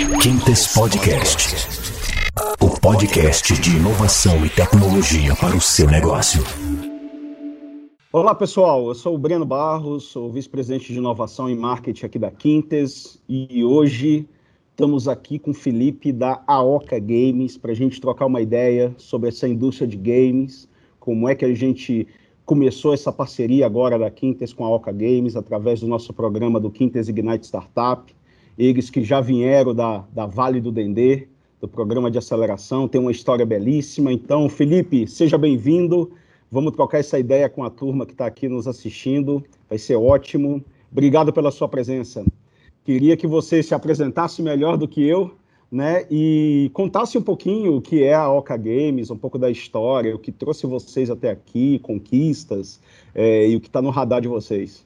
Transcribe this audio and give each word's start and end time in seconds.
Quintes 0.00 0.72
Podcast. 0.74 1.68
O 2.58 2.80
podcast 2.80 3.60
de 3.60 3.76
inovação 3.76 4.46
e 4.46 4.48
tecnologia 4.48 5.36
para 5.36 5.54
o 5.54 5.60
seu 5.60 5.86
negócio. 5.86 6.42
Olá 8.10 8.34
pessoal, 8.34 8.88
eu 8.88 8.94
sou 8.94 9.14
o 9.14 9.18
Breno 9.18 9.44
Barros, 9.44 10.04
sou 10.04 10.32
vice-presidente 10.32 10.90
de 10.90 10.98
inovação 10.98 11.50
e 11.50 11.54
marketing 11.54 12.06
aqui 12.06 12.18
da 12.18 12.30
Quintes 12.30 13.22
e 13.28 13.62
hoje 13.62 14.26
estamos 14.70 15.06
aqui 15.06 15.38
com 15.38 15.50
o 15.50 15.54
Felipe 15.54 16.12
da 16.12 16.42
Aoka 16.46 16.98
Games 16.98 17.58
para 17.58 17.72
a 17.72 17.74
gente 17.74 18.00
trocar 18.00 18.24
uma 18.24 18.40
ideia 18.40 18.94
sobre 18.96 19.28
essa 19.28 19.46
indústria 19.46 19.86
de 19.86 19.98
games, 19.98 20.66
como 20.98 21.28
é 21.28 21.34
que 21.34 21.44
a 21.44 21.54
gente 21.54 22.08
começou 22.46 22.94
essa 22.94 23.12
parceria 23.12 23.66
agora 23.66 23.98
da 23.98 24.10
Quintes 24.10 24.54
com 24.54 24.64
a 24.64 24.68
Aoka 24.68 24.92
Games 24.92 25.36
através 25.36 25.80
do 25.80 25.86
nosso 25.86 26.14
programa 26.14 26.58
do 26.58 26.70
Quintes 26.70 27.06
Ignite 27.06 27.44
Startup 27.44 28.10
eles 28.60 28.90
que 28.90 29.02
já 29.02 29.22
vieram 29.22 29.74
da, 29.74 30.04
da 30.12 30.26
Vale 30.26 30.60
do 30.60 30.70
Dendê, 30.70 31.26
do 31.58 31.66
programa 31.66 32.10
de 32.10 32.18
aceleração, 32.18 32.86
tem 32.86 33.00
uma 33.00 33.10
história 33.10 33.46
belíssima. 33.46 34.12
Então, 34.12 34.50
Felipe, 34.50 35.06
seja 35.06 35.38
bem-vindo. 35.38 36.12
Vamos 36.50 36.72
trocar 36.74 36.98
essa 36.98 37.18
ideia 37.18 37.48
com 37.48 37.64
a 37.64 37.70
turma 37.70 38.04
que 38.04 38.12
está 38.12 38.26
aqui 38.26 38.48
nos 38.48 38.68
assistindo. 38.68 39.42
Vai 39.66 39.78
ser 39.78 39.96
ótimo. 39.96 40.62
Obrigado 40.92 41.32
pela 41.32 41.50
sua 41.50 41.68
presença. 41.68 42.22
Queria 42.84 43.16
que 43.16 43.26
você 43.26 43.62
se 43.62 43.74
apresentasse 43.74 44.42
melhor 44.42 44.76
do 44.76 44.86
que 44.86 45.02
eu, 45.08 45.30
né? 45.72 46.04
E 46.10 46.70
contasse 46.74 47.16
um 47.16 47.22
pouquinho 47.22 47.76
o 47.76 47.80
que 47.80 48.02
é 48.02 48.14
a 48.14 48.30
Oca 48.30 48.58
Games, 48.58 49.10
um 49.10 49.16
pouco 49.16 49.38
da 49.38 49.50
história, 49.50 50.14
o 50.14 50.18
que 50.18 50.30
trouxe 50.30 50.66
vocês 50.66 51.08
até 51.08 51.30
aqui, 51.30 51.78
conquistas 51.78 52.78
é, 53.14 53.48
e 53.48 53.56
o 53.56 53.60
que 53.60 53.68
está 53.68 53.80
no 53.80 53.88
radar 53.88 54.20
de 54.20 54.28
vocês. 54.28 54.84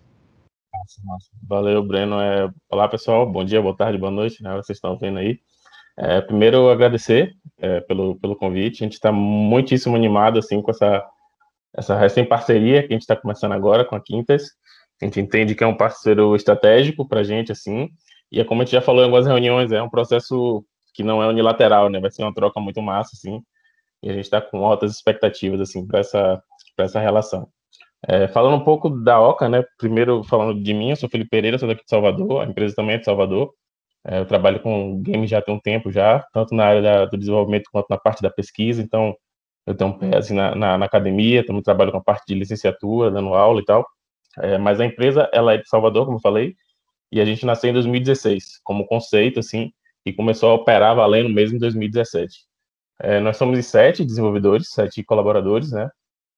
Valeu, 1.49 1.83
Breno. 1.83 2.21
É... 2.21 2.51
Olá, 2.71 2.89
pessoal. 2.89 3.31
Bom 3.31 3.45
dia, 3.45 3.63
boa 3.63 3.77
tarde, 3.77 3.99
boa 3.99 4.11
noite, 4.11 4.43
né? 4.43 4.55
Vocês 4.57 4.77
estão 4.77 4.97
vendo 4.99 5.19
aí. 5.19 5.39
É, 5.97 6.21
primeiro, 6.21 6.69
agradecer 6.69 7.35
é, 7.59 7.81
pelo, 7.81 8.17
pelo 8.17 8.37
convite. 8.37 8.83
A 8.83 8.87
gente 8.87 8.95
está 8.95 9.13
muitíssimo 9.13 9.95
animado 9.95 10.39
assim 10.39 10.61
com 10.61 10.71
essa, 10.71 11.05
essa 11.73 11.97
recém-parceria 11.97 12.83
que 12.83 12.89
a 12.93 12.97
gente 12.97 13.03
está 13.03 13.17
começando 13.17 13.53
agora 13.53 13.85
com 13.85 13.95
a 13.95 14.01
Quintas. 14.01 14.51
A 15.01 15.05
gente 15.05 15.21
entende 15.21 15.55
que 15.55 15.65
é 15.65 15.67
um 15.67 15.77
parceiro 15.77 16.35
estratégico 16.37 17.07
para 17.07 17.21
a 17.21 17.25
gente, 17.25 17.53
assim, 17.53 17.91
e 18.31 18.41
é 18.41 18.45
como 18.45 18.63
a 18.63 18.65
gente 18.65 18.73
já 18.73 18.81
falou 18.81 19.03
em 19.03 19.05
algumas 19.05 19.27
reuniões, 19.27 19.73
é 19.73 19.83
um 19.83 19.91
processo 19.91 20.65
que 20.93 21.03
não 21.03 21.23
é 21.23 21.29
unilateral, 21.29 21.89
né? 21.89 22.01
Vai 22.01 22.11
ser 22.11 22.23
uma 22.23 22.35
troca 22.35 22.61
muito 22.61 22.81
massa, 22.81 23.11
assim, 23.15 23.43
e 24.03 24.11
a 24.11 24.13
gente 24.13 24.25
está 24.25 24.41
com 24.41 24.65
altas 24.65 24.93
expectativas, 24.93 25.61
assim, 25.61 25.87
para 25.87 26.01
essa, 26.01 26.43
essa 26.79 27.01
relação. 27.01 27.49
É, 28.09 28.29
falando 28.29 28.57
um 28.57 28.65
pouco 28.65 28.91
da 28.91 29.21
Oca, 29.21 29.49
né? 29.49 29.65
Primeiro 29.79 30.23
falando 30.25 30.63
de 30.63 30.75
mim, 30.75 30.91
eu 30.91 30.97
sou 30.97 31.09
Felipe 31.09 31.31
Pereira, 31.31 31.59
sou 31.59 31.69
daqui 31.69 31.83
de 31.83 31.91
Salvador, 31.91 32.43
a 32.43 32.45
empresa 32.47 32.75
também 32.75 32.97
é 32.97 32.99
de 32.99 33.05
Salvador. 33.05 33.53
É, 34.07 34.21
eu 34.21 34.27
trabalho 34.27 34.61
com 34.61 35.03
games 35.03 35.31
já 35.31 35.41
tem 35.41 35.55
um 35.55 35.61
tempo 35.61 35.91
já, 35.91 36.21
tanto 36.33 36.55
na 36.55 36.65
área 36.67 36.83
da, 36.83 37.05
do 37.07 37.17
desenvolvimento 37.17 37.71
quanto 37.73 37.87
na 37.89 37.99
parte 37.99 38.23
da 38.23 38.31
pesquisa, 38.31 38.83
então 38.83 39.17
eu 39.67 39.75
tenho 39.75 39.91
um 39.91 39.99
pé 39.99 40.17
assim, 40.17 40.35
na, 40.35 40.55
na, 40.55 40.79
na, 40.79 40.87
academia, 40.87 41.45
também 41.45 41.63
trabalho 41.63 41.91
com 41.93 41.99
a 41.99 42.05
parte 42.05 42.25
de 42.27 42.35
licenciatura, 42.35 43.11
dando 43.11 43.35
aula 43.35 43.61
e 43.61 43.65
tal. 43.65 43.87
É, 44.39 44.59
mas 44.59 44.81
a 44.81 44.85
empresa, 44.87 45.29
ela 45.33 45.55
é 45.55 45.59
de 45.59 45.69
Salvador, 45.69 46.05
como 46.07 46.19
eu 46.19 46.21
falei, 46.21 46.55
e 47.13 47.21
a 47.21 47.25
gente 47.25 47.47
nasceu 47.47 47.71
em 47.71 47.73
2016, 47.75 48.61
como 48.65 48.87
conceito, 48.87 49.41
assim, 49.41 49.73
e 50.05 50.13
começou 50.13 50.51
a 50.51 50.55
operar 50.55 50.97
valendo 50.97 51.31
mesmo 51.31 51.57
em 51.57 51.61
2017. 51.61 52.41
É, 53.01 53.21
nós 53.21 53.37
somos 53.37 53.65
sete 53.67 54.05
desenvolvedores, 54.05 54.69
sete 54.71 55.03
colaboradores, 55.05 55.73
né? 55.73 55.89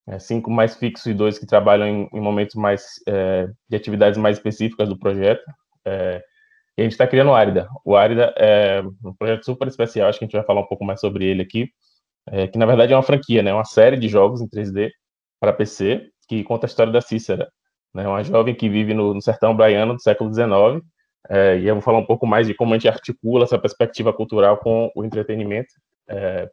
É, 0.08 0.18
cinco 0.18 0.50
mais 0.50 0.76
fixos 0.76 1.06
e 1.06 1.14
dois 1.14 1.38
que 1.38 1.46
trabalham 1.46 1.86
em, 1.86 2.08
em 2.12 2.20
momentos 2.20 2.54
mais 2.54 2.84
é, 3.08 3.48
de 3.68 3.76
atividades 3.76 4.18
mais 4.18 4.36
específicas 4.36 4.88
do 4.88 4.98
projeto. 4.98 5.42
É, 5.84 6.22
e 6.76 6.82
a 6.82 6.84
gente 6.84 6.92
está 6.92 7.06
criando 7.06 7.30
o 7.30 7.34
Árida. 7.34 7.68
O 7.84 7.96
Árida 7.96 8.34
é 8.36 8.82
um 8.82 9.14
projeto 9.14 9.44
super 9.44 9.66
especial, 9.66 10.08
acho 10.08 10.18
que 10.18 10.24
a 10.24 10.28
gente 10.28 10.36
vai 10.36 10.44
falar 10.44 10.60
um 10.60 10.66
pouco 10.66 10.84
mais 10.84 11.00
sobre 11.00 11.24
ele 11.24 11.42
aqui, 11.42 11.68
é, 12.28 12.46
que 12.46 12.58
na 12.58 12.66
verdade 12.66 12.92
é 12.92 12.96
uma 12.96 13.02
franquia, 13.02 13.42
né, 13.42 13.52
uma 13.52 13.64
série 13.64 13.96
de 13.96 14.08
jogos 14.08 14.40
em 14.40 14.48
3D 14.48 14.90
para 15.40 15.52
PC, 15.52 16.08
que 16.28 16.42
conta 16.44 16.66
a 16.66 16.68
história 16.68 16.92
da 16.92 17.00
Cícera, 17.00 17.48
né, 17.94 18.06
uma 18.06 18.22
jovem 18.22 18.54
que 18.54 18.68
vive 18.68 18.92
no, 18.94 19.14
no 19.14 19.22
sertão 19.22 19.56
baiano 19.56 19.94
do 19.94 20.02
século 20.02 20.32
XIX, 20.32 20.84
é, 21.28 21.58
e 21.58 21.66
eu 21.66 21.74
vou 21.74 21.82
falar 21.82 21.98
um 21.98 22.06
pouco 22.06 22.26
mais 22.26 22.46
de 22.46 22.54
como 22.54 22.74
a 22.74 22.76
gente 22.76 22.88
articula 22.88 23.44
essa 23.44 23.58
perspectiva 23.58 24.12
cultural 24.12 24.58
com 24.58 24.90
o 24.94 25.04
entretenimento, 25.04 25.72
é, 26.08 26.48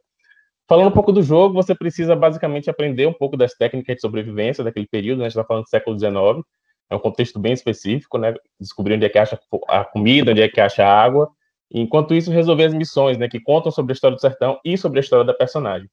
Falando 0.66 0.88
um 0.88 0.94
pouco 0.94 1.12
do 1.12 1.22
jogo, 1.22 1.54
você 1.54 1.74
precisa 1.74 2.16
basicamente 2.16 2.70
aprender 2.70 3.06
um 3.06 3.12
pouco 3.12 3.36
das 3.36 3.54
técnicas 3.54 3.96
de 3.96 4.00
sobrevivência 4.00 4.64
daquele 4.64 4.86
período, 4.86 5.18
né? 5.18 5.26
a 5.26 5.28
gente 5.28 5.38
está 5.38 5.46
falando 5.46 5.64
do 5.64 5.68
século 5.68 5.98
XIX, 5.98 6.42
é 6.90 6.96
um 6.96 6.98
contexto 6.98 7.38
bem 7.38 7.52
específico, 7.52 8.18
né? 8.18 8.34
Descobrir 8.60 8.94
onde 8.94 9.06
é 9.06 9.08
que 9.08 9.18
acha 9.18 9.38
a 9.68 9.84
comida, 9.84 10.30
onde 10.30 10.42
é 10.42 10.48
que 10.48 10.60
acha 10.60 10.84
a 10.84 11.02
água, 11.02 11.30
e 11.70 11.80
enquanto 11.80 12.14
isso 12.14 12.30
resolver 12.30 12.64
as 12.64 12.74
missões, 12.74 13.18
né? 13.18 13.28
Que 13.28 13.40
contam 13.40 13.72
sobre 13.72 13.92
a 13.92 13.94
história 13.94 14.16
do 14.16 14.20
sertão 14.20 14.58
e 14.64 14.76
sobre 14.76 14.98
a 14.98 15.02
história 15.02 15.24
da 15.24 15.34
personagem. 15.34 15.88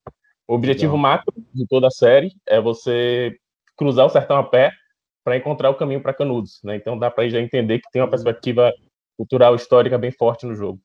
O 0.47 0.55
objetivo 0.55 0.95
Legal. 0.95 1.11
macro 1.11 1.33
de 1.53 1.65
toda 1.67 1.87
a 1.87 1.91
série 1.91 2.33
é 2.45 2.59
você 2.59 3.35
cruzar 3.77 4.05
o 4.05 4.09
sertão 4.09 4.37
a 4.37 4.43
pé 4.43 4.71
para 5.23 5.37
encontrar 5.37 5.69
o 5.69 5.75
caminho 5.75 6.01
para 6.01 6.13
Canudos, 6.13 6.59
né? 6.63 6.75
Então 6.75 6.97
dá 6.97 7.09
para 7.09 7.27
já 7.29 7.39
entender 7.39 7.79
que 7.79 7.89
tem 7.91 8.01
uma 8.01 8.09
perspectiva 8.09 8.73
cultural 9.17 9.55
histórica 9.55 9.97
bem 9.97 10.11
forte 10.11 10.45
no 10.45 10.55
jogo. 10.55 10.81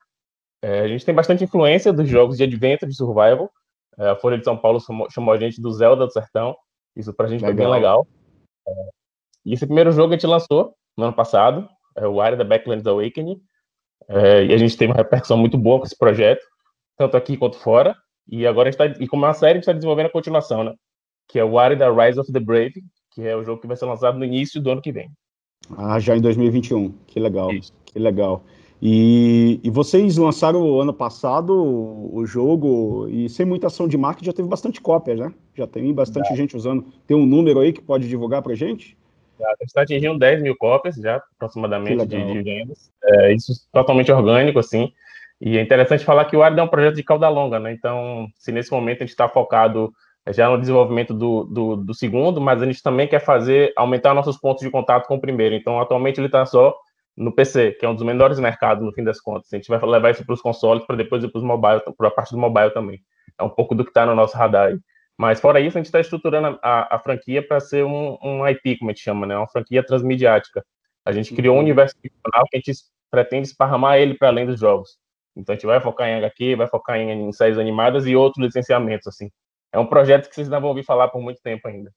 É, 0.62 0.80
a 0.80 0.88
gente 0.88 1.04
tem 1.04 1.14
bastante 1.14 1.44
influência 1.44 1.92
dos 1.92 2.08
jogos 2.08 2.36
de 2.36 2.44
adventure, 2.44 2.91
de 2.91 2.97
survival, 2.97 3.50
é, 3.98 4.08
a 4.08 4.16
Folha 4.16 4.38
de 4.38 4.44
São 4.44 4.56
Paulo 4.56 4.80
chamou, 4.80 5.10
chamou, 5.10 5.32
a 5.32 5.38
gente 5.38 5.60
do 5.60 5.72
Zelda 5.72 6.06
do 6.06 6.12
Sertão. 6.12 6.56
Isso 6.94 7.12
pra 7.12 7.26
gente 7.26 7.40
legal. 7.40 7.56
foi 7.56 7.64
bem 7.64 7.72
legal. 7.72 8.06
É, 8.66 8.88
e 9.44 9.54
esse 9.54 9.66
primeiro 9.66 9.92
jogo 9.92 10.12
a 10.12 10.16
gente 10.16 10.26
lançou 10.26 10.74
no 10.96 11.04
ano 11.04 11.12
passado, 11.12 11.68
é 11.96 12.06
o 12.06 12.20
Área 12.20 12.36
da 12.36 12.44
Backlands 12.44 12.86
Awakening. 12.86 13.40
É, 14.08 14.44
e 14.44 14.54
a 14.54 14.58
gente 14.58 14.76
teve 14.76 14.92
uma 14.92 14.98
repercussão 14.98 15.36
muito 15.36 15.58
boa 15.58 15.78
com 15.78 15.86
esse 15.86 15.96
projeto, 15.96 16.44
tanto 16.96 17.16
aqui 17.16 17.36
quanto 17.36 17.58
fora. 17.58 17.96
E 18.28 18.46
agora 18.46 18.68
a 18.68 18.72
gente 18.72 18.78
tá, 18.78 18.86
e 18.86 19.06
como 19.06 19.24
é 19.24 19.28
uma 19.28 19.34
série, 19.34 19.52
a 19.52 19.54
gente 19.54 19.62
está 19.62 19.72
desenvolvendo 19.72 20.06
a 20.06 20.12
continuação, 20.12 20.64
né? 20.64 20.74
Que 21.28 21.38
é 21.38 21.44
o 21.44 21.58
Área 21.58 21.76
da 21.76 21.90
Rise 21.90 22.18
of 22.18 22.32
the 22.32 22.40
Brave, 22.40 22.82
que 23.12 23.22
é 23.22 23.36
o 23.36 23.44
jogo 23.44 23.60
que 23.60 23.66
vai 23.66 23.76
ser 23.76 23.86
lançado 23.86 24.18
no 24.18 24.24
início 24.24 24.60
do 24.60 24.70
ano 24.70 24.82
que 24.82 24.92
vem. 24.92 25.10
Ah, 25.76 25.98
já 25.98 26.16
em 26.16 26.20
2021. 26.20 26.92
Que 27.06 27.18
legal. 27.18 27.52
Isso. 27.52 27.72
Que 27.84 27.98
legal. 27.98 28.44
E, 28.81 29.59
e, 29.64 29.70
vocês 29.70 30.19
lançaram 30.19 30.78
ano 30.78 30.92
passado 30.92 31.50
o 32.12 32.26
jogo 32.26 33.09
e 33.09 33.26
sem 33.28 33.47
muita 33.47 33.69
ação 33.69 33.88
de 33.88 33.97
marketing 33.97 34.26
já 34.26 34.32
teve 34.34 34.48
bastante 34.48 34.82
cópias, 34.82 35.19
né? 35.19 35.32
Já 35.54 35.66
tem 35.66 35.92
bastante 35.94 36.34
gente 36.37 36.54
usando. 36.54 36.84
Tem 37.06 37.16
um 37.16 37.25
número 37.25 37.60
aí 37.60 37.72
que 37.72 37.81
pode 37.81 38.06
divulgar 38.06 38.42
para 38.42 38.54
gente? 38.54 38.97
Já 39.38 39.54
está 39.62 39.82
atingindo 39.82 40.19
10 40.19 40.42
mil 40.42 40.56
cópias 40.56 40.97
já, 40.97 41.16
aproximadamente, 41.16 42.06
de, 42.06 42.32
de, 42.32 42.42
vendas. 42.42 42.91
É, 43.03 43.32
isso 43.32 43.53
totalmente 43.72 44.12
orgânico, 44.12 44.59
assim. 44.59 44.92
E 45.41 45.56
é 45.56 45.62
interessante 45.62 46.04
falar 46.04 46.25
que 46.26 46.36
o 46.36 46.42
Arda 46.42 46.60
é 46.60 46.65
um 46.65 46.69
projeto 46.69 46.97
de 46.97 47.03
cauda 47.03 47.28
longa, 47.28 47.59
né? 47.59 47.72
Então, 47.72 48.28
se 48.34 48.53
nesse 48.53 48.70
momento 48.70 48.98
a 48.98 49.00
gente 49.00 49.10
está 49.10 49.28
focado 49.28 49.92
já 50.28 50.48
no 50.48 50.59
desenvolvimento 50.59 51.15
do, 51.15 51.44
do, 51.44 51.76
do, 51.76 51.94
segundo, 51.94 52.41
mas 52.41 52.60
a 52.60 52.66
gente 52.66 52.82
também 52.82 53.06
quer 53.06 53.20
fazer, 53.20 53.72
aumentar 53.76 54.12
nossos 54.12 54.36
pontos 54.36 54.62
de 54.62 54.70
contato 54.70 55.06
com 55.06 55.16
o 55.16 55.20
primeiro. 55.20 55.54
Então, 55.54 55.81
atualmente 55.81 56.19
ele 56.19 56.26
está 56.26 56.44
só 56.44 56.75
no 57.16 57.32
PC, 57.32 57.72
que 57.72 57.87
é 57.87 57.88
um 57.88 57.94
dos 57.94 58.04
menores 58.04 58.38
mercados 58.38 58.84
no 58.84 58.93
fim 58.93 59.03
das 59.03 59.21
contas. 59.21 59.53
A 59.53 59.56
gente 59.56 59.69
vai 59.69 59.81
levar 59.81 60.10
isso 60.10 60.25
para 60.25 60.34
os 60.34 60.43
consoles 60.43 60.84
para 60.84 60.97
depois 60.97 61.25
ir 61.25 61.28
para 61.28 61.38
os 61.38 61.44
mobile, 61.44 61.81
para 61.97 62.09
a 62.09 62.10
parte 62.10 62.32
do 62.32 62.38
mobile 62.38 62.71
também. 62.71 63.00
É 63.38 63.43
um 63.43 63.49
pouco 63.49 63.75
do 63.75 63.84
que 63.84 63.91
está 63.91 64.04
no 64.04 64.15
nosso 64.15 64.37
radar 64.37 64.69
aí. 64.69 64.78
Mas 65.19 65.41
fora 65.41 65.60
isso, 65.60 65.78
a 65.78 65.81
gente 65.81 65.87
está 65.87 65.99
estruturando 65.99 66.59
a, 66.62 66.97
a 66.97 66.99
franquia 66.99 67.47
para 67.47 67.59
ser 67.59 67.84
um, 67.84 68.19
um, 68.22 68.47
IP, 68.47 68.78
como 68.78 68.91
a 68.91 68.93
gente 68.93 69.03
chama, 69.03 69.27
né? 69.27 69.37
Uma 69.37 69.49
franquia 69.49 69.82
transmediática. 69.82 70.62
A 71.06 71.12
gente 71.12 71.34
criou 71.34 71.54
um 71.54 71.59
uhum. 71.59 71.65
universo 71.65 71.94
ficcional 72.03 72.44
que 72.50 72.56
a 72.56 72.60
gente 72.60 72.78
pretende 73.10 73.48
esparramar 73.48 73.97
ele 73.97 74.15
para 74.15 74.28
além 74.28 74.44
dos 74.44 74.60
jogos. 74.60 74.98
Então 75.34 75.54
a 75.54 75.56
gente 75.56 75.66
vai 75.66 75.81
focar 75.81 76.09
em 76.09 76.16
HQ, 76.16 76.56
vai 76.56 76.66
focar 76.66 76.98
em, 76.98 77.10
em 77.10 77.33
séries 77.33 77.56
animadas 77.56 78.06
e 78.06 78.15
outros 78.15 78.44
licenciamentos, 78.44 79.06
assim. 79.06 79.31
É 79.72 79.78
um 79.78 79.87
projeto 79.87 80.28
que 80.28 80.34
vocês 80.34 80.48
não 80.48 80.60
vão 80.60 80.71
ouvir 80.71 80.84
falar 80.84 81.09
por 81.09 81.21
muito 81.21 81.41
tempo 81.43 81.66
ainda. 81.66 81.91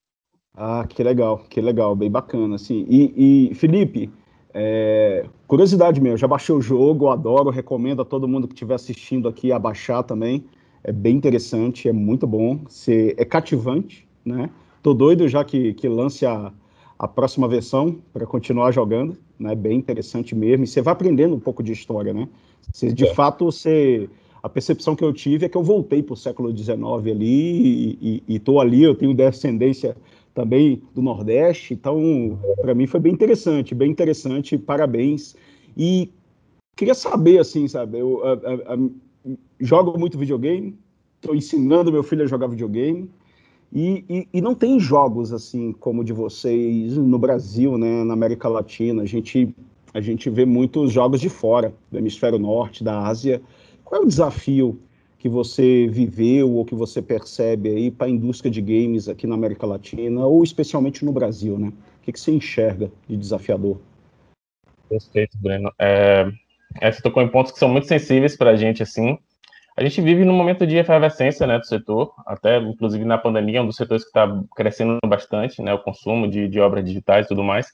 Ah, 0.55 0.85
que 0.87 1.03
legal, 1.03 1.39
que 1.49 1.61
legal, 1.61 1.95
bem 1.95 2.09
bacana, 2.09 2.55
assim. 2.55 2.85
E, 2.89 3.49
e 3.51 3.55
Felipe, 3.55 4.11
é, 4.53 5.25
curiosidade 5.47 6.01
mesmo, 6.01 6.17
já 6.17 6.27
baixei 6.27 6.53
o 6.53 6.61
jogo, 6.61 7.09
adoro, 7.09 7.49
recomendo 7.49 8.01
a 8.01 8.05
todo 8.05 8.27
mundo 8.27 8.47
que 8.47 8.53
estiver 8.53 8.75
assistindo 8.75 9.27
aqui 9.27 9.51
a 9.51 9.59
baixar 9.59 10.03
também. 10.03 10.45
É 10.83 10.91
bem 10.91 11.15
interessante, 11.15 11.89
é 11.89 11.93
muito 11.93 12.25
bom, 12.25 12.61
se, 12.67 13.13
é 13.17 13.25
cativante, 13.25 14.07
né? 14.23 14.49
Tô 14.81 14.93
doido 14.93 15.27
já 15.27 15.43
que, 15.43 15.73
que 15.73 15.89
lance 15.89 16.25
a, 16.25 16.53
a 16.97 17.07
próxima 17.07 17.47
versão 17.47 17.97
para 18.13 18.25
continuar 18.25 18.71
jogando, 18.71 19.17
né? 19.37 19.53
Bem 19.55 19.77
interessante 19.77 20.33
mesmo. 20.33 20.63
E 20.63 20.67
você 20.67 20.81
vai 20.81 20.93
aprendendo 20.93 21.35
um 21.35 21.39
pouco 21.39 21.61
de 21.61 21.73
história, 21.73 22.13
né? 22.13 22.27
Você, 22.71 22.91
de 22.93 23.07
é. 23.07 23.13
fato, 23.13 23.45
você 23.45 24.09
a 24.41 24.47
percepção 24.47 24.95
que 24.95 25.03
eu 25.03 25.11
tive 25.13 25.45
é 25.45 25.49
que 25.49 25.57
eu 25.57 25.63
voltei 25.63 26.01
para 26.01 26.13
o 26.13 26.17
século 26.17 26.55
XIX 26.55 26.81
ali 27.11 27.97
e, 28.01 28.23
estou 28.35 28.61
ali, 28.61 28.83
eu 28.83 28.95
tenho 28.95 29.13
descendência 29.13 29.97
também 30.39 30.81
do 30.95 31.01
Nordeste. 31.01 31.73
Então, 31.73 32.39
para 32.61 32.73
mim 32.73 32.87
foi 32.87 33.01
bem 33.01 33.11
interessante, 33.11 33.75
bem 33.75 33.91
interessante. 33.91 34.57
Parabéns. 34.57 35.35
E 35.75 36.09
queria 36.77 36.93
saber, 36.93 37.39
assim, 37.39 37.67
sabe, 37.67 37.99
eu 37.99 38.25
a, 38.25 38.33
a, 38.33 38.73
a, 38.73 38.77
jogo 39.59 39.99
muito 39.99 40.17
videogame, 40.17 40.77
estou 41.15 41.35
ensinando 41.35 41.91
meu 41.91 42.03
filho 42.03 42.23
a 42.23 42.27
jogar 42.27 42.47
videogame. 42.47 43.09
E, 43.71 44.05
e, 44.09 44.27
e, 44.33 44.41
não 44.41 44.55
tem 44.55 44.79
jogos 44.79 45.31
assim 45.31 45.73
como 45.73 46.03
de 46.03 46.11
vocês 46.11 46.97
no 46.97 47.19
Brasil, 47.19 47.77
né, 47.77 48.03
na 48.03 48.13
América 48.13 48.47
Latina. 48.47 49.03
A 49.03 49.05
gente 49.05 49.53
a 49.93 49.99
gente 49.99 50.29
vê 50.29 50.45
muitos 50.45 50.91
jogos 50.91 51.19
de 51.19 51.29
fora, 51.29 51.73
do 51.91 51.97
hemisfério 51.97 52.39
norte, 52.39 52.83
da 52.83 53.07
Ásia. 53.07 53.41
Qual 53.83 54.01
é 54.01 54.05
o 54.05 54.07
desafio 54.07 54.79
que 55.19 55.27
você 55.27 55.85
viveu 55.87 56.49
ou 56.55 56.65
que 56.65 56.73
você 56.73 57.01
percebe 57.01 57.69
aí 57.69 57.91
para 57.91 58.07
a 58.07 58.09
indústria 58.09 58.49
de 58.49 58.61
games 58.61 59.09
aqui 59.09 59.27
na 59.27 59.35
América 59.35 59.67
Latina, 59.67 60.25
ou 60.25 60.41
especialmente 60.43 61.03
no 61.03 61.11
Brasil, 61.11 61.59
né? 61.59 61.67
O 61.67 62.03
que, 62.03 62.13
que 62.13 62.19
você 62.19 62.31
enxerga 62.31 62.89
de 63.07 63.17
desafiador? 63.17 63.77
Perfeito, 64.87 65.37
Breno. 65.37 65.71
É, 65.77 66.25
é, 66.79 66.91
você 66.91 67.01
tocou 67.01 67.21
em 67.21 67.27
pontos 67.27 67.51
que 67.51 67.59
são 67.59 67.67
muito 67.67 67.85
sensíveis 67.85 68.37
para 68.37 68.51
a 68.51 68.55
gente, 68.55 68.81
assim. 68.81 69.19
A 69.75 69.83
gente 69.83 70.01
vive 70.01 70.23
num 70.23 70.33
momento 70.33 70.65
de 70.65 70.77
efervescência, 70.77 71.45
né, 71.45 71.59
do 71.59 71.65
setor, 71.65 72.13
até, 72.25 72.57
inclusive, 72.57 73.03
na 73.03 73.17
pandemia, 73.17 73.61
um 73.61 73.67
dos 73.67 73.75
setores 73.75 74.03
que 74.03 74.09
está 74.09 74.41
crescendo 74.55 74.97
bastante, 75.05 75.61
né, 75.61 75.73
o 75.73 75.83
consumo 75.83 76.29
de, 76.29 76.47
de 76.47 76.59
obras 76.61 76.85
digitais 76.85 77.25
e 77.25 77.29
tudo 77.29 77.43
mais. 77.43 77.67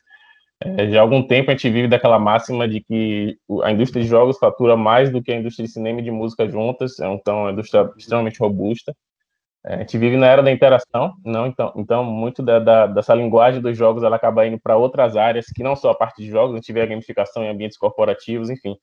É, 0.78 0.90
já 0.90 1.00
há 1.00 1.02
algum 1.02 1.22
tempo 1.22 1.52
a 1.52 1.54
gente 1.54 1.70
vive 1.70 1.88
daquela 1.88 2.18
máxima 2.18 2.68
de 2.68 2.82
que 2.82 3.38
a 3.64 3.72
indústria 3.72 4.02
de 4.02 4.10
jogos 4.10 4.40
fatura 4.40 4.76
mais 4.76 5.12
do 5.12 5.22
que 5.22 5.32
a 5.32 5.36
indústria 5.36 5.66
de 5.66 5.72
cinema 5.72 6.00
e 6.00 6.04
de 6.04 6.10
música 6.10 6.50
juntas, 6.50 7.00
é, 7.00 7.08
então 7.08 7.40
é 7.40 7.42
uma 7.44 7.52
indústria 7.52 7.90
extremamente 7.96 8.40
robusta. 8.40 8.96
É, 9.64 9.76
a 9.76 9.80
gente 9.80 9.98
vive 9.98 10.18
na 10.18 10.28
era 10.28 10.42
da 10.42 10.52
interação, 10.52 11.14
não? 11.24 11.46
Então, 11.46 11.72
então 11.76 12.04
muito 12.04 12.42
da, 12.42 12.60
da, 12.60 12.88
dessa 12.88 13.14
linguagem 13.14 13.62
dos 13.62 13.78
jogos 13.78 14.04
ela 14.04 14.16
acaba 14.16 14.46
indo 14.48 14.60
para 14.60 14.76
outras 14.76 15.16
áreas 15.16 15.46
que 15.48 15.62
não 15.62 15.76
só 15.76 15.92
a 15.92 15.96
parte 15.96 16.22
de 16.24 16.30
jogos, 16.30 16.54
a 16.54 16.58
gente 16.58 16.74
vê 16.74 16.82
a 16.82 16.86
gamificação 16.86 17.44
em 17.44 17.50
ambientes 17.50 17.78
corporativos, 17.78 18.50
enfim. 18.50 18.76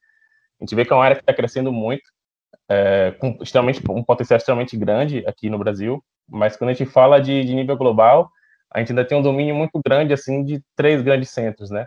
A 0.61 0.65
gente 0.65 0.75
vê 0.77 0.85
que 0.85 0.93
é 0.93 0.97
uma 0.97 1.05
área 1.05 1.17
que 1.17 1.23
está 1.23 1.35
crescendo 1.35 1.73
muito, 1.73 2.05
é, 2.69 3.13
com 3.19 3.39
extremamente, 3.41 3.83
um 3.91 4.05
potencial 4.05 4.37
extremamente 4.37 4.77
grande 4.77 5.25
aqui 5.27 5.51
no 5.51 5.59
Brasil, 5.59 6.03
mas 6.29 6.57
quando 6.57 6.71
a 6.71 6.73
gente 6.73 6.89
fala 6.89 7.21
de, 7.21 7.45
de 7.45 7.55
nível 7.55 7.77
global, 7.77 8.31
a 8.75 8.79
gente 8.79 8.93
ainda 8.93 9.05
tem 9.05 9.17
um 9.17 9.23
domínio 9.23 9.55
muito 9.55 9.81
grande, 9.85 10.13
assim, 10.13 10.45
de 10.45 10.63
três 10.77 11.03
grandes 11.03 11.31
centros, 11.31 11.71
né? 11.71 11.87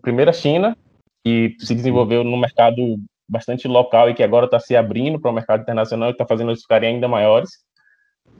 Primeiro, 0.00 0.30
a 0.30 0.34
China, 0.34 0.76
que 1.24 1.54
se 1.58 1.74
desenvolveu 1.74 2.24
no 2.24 2.36
mercado 2.36 2.96
bastante 3.28 3.66
local 3.66 4.10
e 4.10 4.14
que 4.14 4.22
agora 4.22 4.46
está 4.46 4.60
se 4.60 4.76
abrindo 4.76 5.20
para 5.20 5.30
o 5.30 5.34
mercado 5.34 5.62
internacional 5.62 6.10
e 6.10 6.12
está 6.12 6.26
fazendo 6.26 6.50
eles 6.50 6.62
ficarem 6.62 6.94
ainda 6.94 7.08
maiores. 7.08 7.50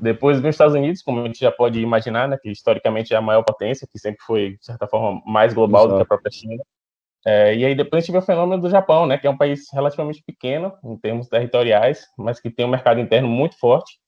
Depois 0.01 0.41
vem 0.41 0.51
os 0.51 0.55
Estados 0.55 0.75
Unidos, 0.75 1.03
como 1.03 1.21
a 1.21 1.27
gente 1.27 1.39
já 1.39 1.53
pode 1.53 1.81
imaginar, 1.81 2.29
né, 2.29 2.39
que 2.41 2.51
historicamente 2.51 3.15
é 3.15 3.17
a 3.17 3.23
maior 3.23 3.43
potência, 3.43 3.89
que 3.91 3.99
sempre 3.99 4.23
foi, 4.27 4.57
de 4.57 4.65
certa 4.65 4.87
forma, 4.87 5.23
mais 5.25 5.55
global 5.55 5.83
Exato. 5.83 5.95
do 5.95 5.97
que 5.99 6.03
a 6.03 6.07
própria 6.07 6.33
China. 6.33 6.63
É, 7.27 7.55
e 7.55 7.65
aí 7.65 7.75
depois 7.75 8.03
a 8.03 8.07
gente 8.07 8.13
vê 8.13 8.19
o 8.19 8.23
fenômeno 8.23 8.61
do 8.61 8.69
Japão, 8.69 9.07
né, 9.07 9.17
que 9.17 9.27
é 9.27 9.31
um 9.31 9.37
país 9.37 9.67
relativamente 9.73 10.23
pequeno 10.27 10.73
em 10.85 10.97
termos 10.99 11.29
territoriais, 11.29 12.07
mas 12.19 12.41
que 12.41 12.51
tem 12.51 12.67
um 12.67 12.71
mercado 12.71 13.01
interno 13.01 13.29
muito 13.29 13.59
forte 13.59 13.99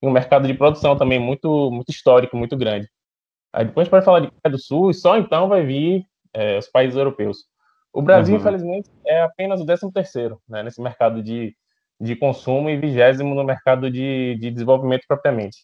e 0.00 0.06
um 0.06 0.10
mercado 0.10 0.46
de 0.46 0.54
produção 0.54 0.96
também 0.96 1.18
muito, 1.18 1.70
muito 1.70 1.90
histórico, 1.90 2.36
muito 2.36 2.56
grande. 2.56 2.88
Aí 3.52 3.64
depois 3.64 3.82
a 3.82 3.84
gente 3.84 3.90
pode 3.90 4.04
falar 4.04 4.20
de 4.20 4.28
Coreia 4.28 4.56
do 4.56 4.58
Sul 4.58 4.90
e 4.90 4.94
só 4.94 5.18
então 5.18 5.48
vai 5.48 5.64
vir 5.64 6.06
é, 6.32 6.58
os 6.58 6.68
países 6.68 6.96
europeus. 6.96 7.44
O 7.92 8.00
Brasil, 8.00 8.34
uhum. 8.34 8.40
infelizmente, 8.40 8.90
é 9.06 9.22
apenas 9.22 9.60
o 9.60 9.66
13 9.66 9.92
terceiro 9.92 10.40
né, 10.48 10.62
nesse 10.62 10.80
mercado 10.80 11.22
de, 11.22 11.54
de 12.00 12.16
consumo 12.16 12.70
e 12.70 12.76
vigésimo 12.76 13.34
no 13.34 13.44
mercado 13.44 13.90
de, 13.90 14.36
de 14.40 14.50
desenvolvimento 14.50 15.04
propriamente. 15.06 15.58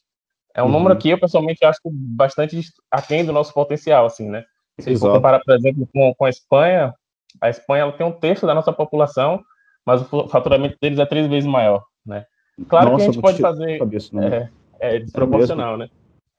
É 0.54 0.62
um 0.62 0.66
uhum. 0.66 0.72
número 0.72 0.98
que 0.98 1.08
eu, 1.08 1.18
pessoalmente, 1.18 1.64
acho 1.64 1.80
bastante 1.84 2.60
aquém 2.90 3.24
do 3.24 3.32
nosso 3.32 3.54
potencial, 3.54 4.04
assim, 4.04 4.28
né? 4.28 4.44
Se 4.78 4.96
for 4.96 5.12
comparar, 5.12 5.40
por 5.40 5.54
exemplo, 5.54 5.88
com, 5.92 6.14
com 6.14 6.24
a 6.24 6.28
Espanha, 6.28 6.94
a 7.40 7.48
Espanha 7.48 7.82
ela 7.82 7.92
tem 7.92 8.06
um 8.06 8.12
terço 8.12 8.46
da 8.46 8.54
nossa 8.54 8.72
população, 8.72 9.42
mas 9.84 10.00
o 10.12 10.28
faturamento 10.28 10.76
deles 10.80 10.98
é 10.98 11.06
três 11.06 11.26
vezes 11.26 11.48
maior, 11.48 11.84
né? 12.04 12.26
Claro 12.68 12.90
nossa, 12.90 13.04
que 13.04 13.10
a 13.10 13.12
gente 13.12 13.22
pode 13.22 13.40
fazer... 13.40 13.80
É, 14.22 14.48
é 14.80 14.98
desproporcional, 14.98 15.74
é 15.74 15.78
né? 15.78 15.88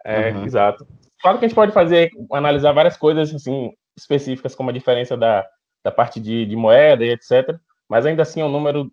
É, 0.06 0.32
uhum. 0.32 0.46
Exato. 0.46 0.88
Claro 1.22 1.38
que 1.38 1.46
a 1.46 1.48
gente 1.48 1.56
pode 1.56 1.72
fazer, 1.72 2.10
analisar 2.32 2.72
várias 2.72 2.98
coisas 2.98 3.34
assim 3.34 3.72
específicas, 3.98 4.56
como 4.56 4.70
a 4.70 4.74
diferença 4.74 5.18
da, 5.18 5.46
da 5.84 5.92
parte 5.92 6.20
de, 6.20 6.46
de 6.46 6.56
moeda 6.56 7.04
e 7.04 7.10
etc. 7.10 7.56
Mas 7.90 8.06
ainda 8.06 8.22
assim 8.22 8.42
é 8.42 8.46
um 8.46 8.52
número 8.52 8.92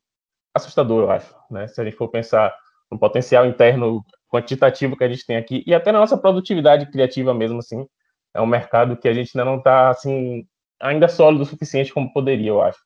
assustador, 0.54 1.04
eu 1.04 1.10
acho. 1.10 1.34
Né? 1.50 1.68
Se 1.68 1.80
a 1.80 1.84
gente 1.84 1.96
for 1.96 2.08
pensar 2.08 2.54
no 2.90 2.98
potencial 2.98 3.46
interno 3.46 4.04
quantitativo 4.28 4.96
que 4.96 5.04
a 5.04 5.08
gente 5.08 5.24
tem 5.24 5.36
aqui 5.36 5.62
e 5.66 5.74
até 5.74 5.92
na 5.92 6.00
nossa 6.00 6.16
produtividade 6.16 6.86
criativa 6.90 7.32
mesmo, 7.32 7.58
assim, 7.58 7.86
é 8.34 8.40
um 8.40 8.46
mercado 8.46 8.96
que 8.96 9.08
a 9.08 9.14
gente 9.14 9.30
ainda 9.36 9.50
não 9.50 9.58
está 9.58 9.88
assim 9.90 10.46
ainda 10.80 11.08
sólido 11.08 11.42
o 11.42 11.46
suficiente 11.46 11.92
como 11.92 12.12
poderia, 12.12 12.48
eu 12.48 12.62
acho. 12.62 12.78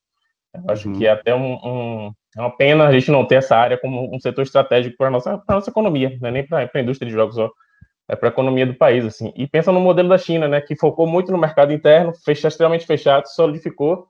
Eu 0.54 0.64
acho 0.68 0.88
uhum. 0.88 0.98
que 0.98 1.06
é 1.06 1.10
até 1.10 1.34
um, 1.34 1.54
um, 1.54 2.12
é 2.36 2.40
uma 2.40 2.56
pena 2.56 2.86
a 2.86 2.92
gente 2.92 3.10
não 3.10 3.24
ter 3.24 3.36
essa 3.36 3.56
área 3.56 3.78
como 3.78 4.14
um 4.14 4.20
setor 4.20 4.42
estratégico 4.42 4.96
para 4.96 5.08
a 5.08 5.10
nossa, 5.10 5.42
nossa 5.48 5.70
economia, 5.70 6.16
não 6.20 6.28
é 6.28 6.32
nem 6.32 6.46
para 6.46 6.68
a 6.72 6.80
indústria 6.80 7.08
de 7.08 7.14
jogos 7.14 7.36
só, 7.36 7.50
é, 8.10 8.16
para 8.16 8.28
a 8.28 8.32
economia 8.32 8.66
do 8.66 8.74
país, 8.74 9.04
assim. 9.04 9.32
E 9.36 9.46
pensa 9.46 9.70
no 9.70 9.78
modelo 9.78 10.08
da 10.08 10.18
China, 10.18 10.48
né, 10.48 10.60
que 10.60 10.74
focou 10.74 11.06
muito 11.06 11.30
no 11.30 11.38
mercado 11.38 11.72
interno, 11.72 12.12
fecha, 12.12 12.48
extremamente 12.48 12.84
fechado, 12.84 13.28
solidificou, 13.28 14.08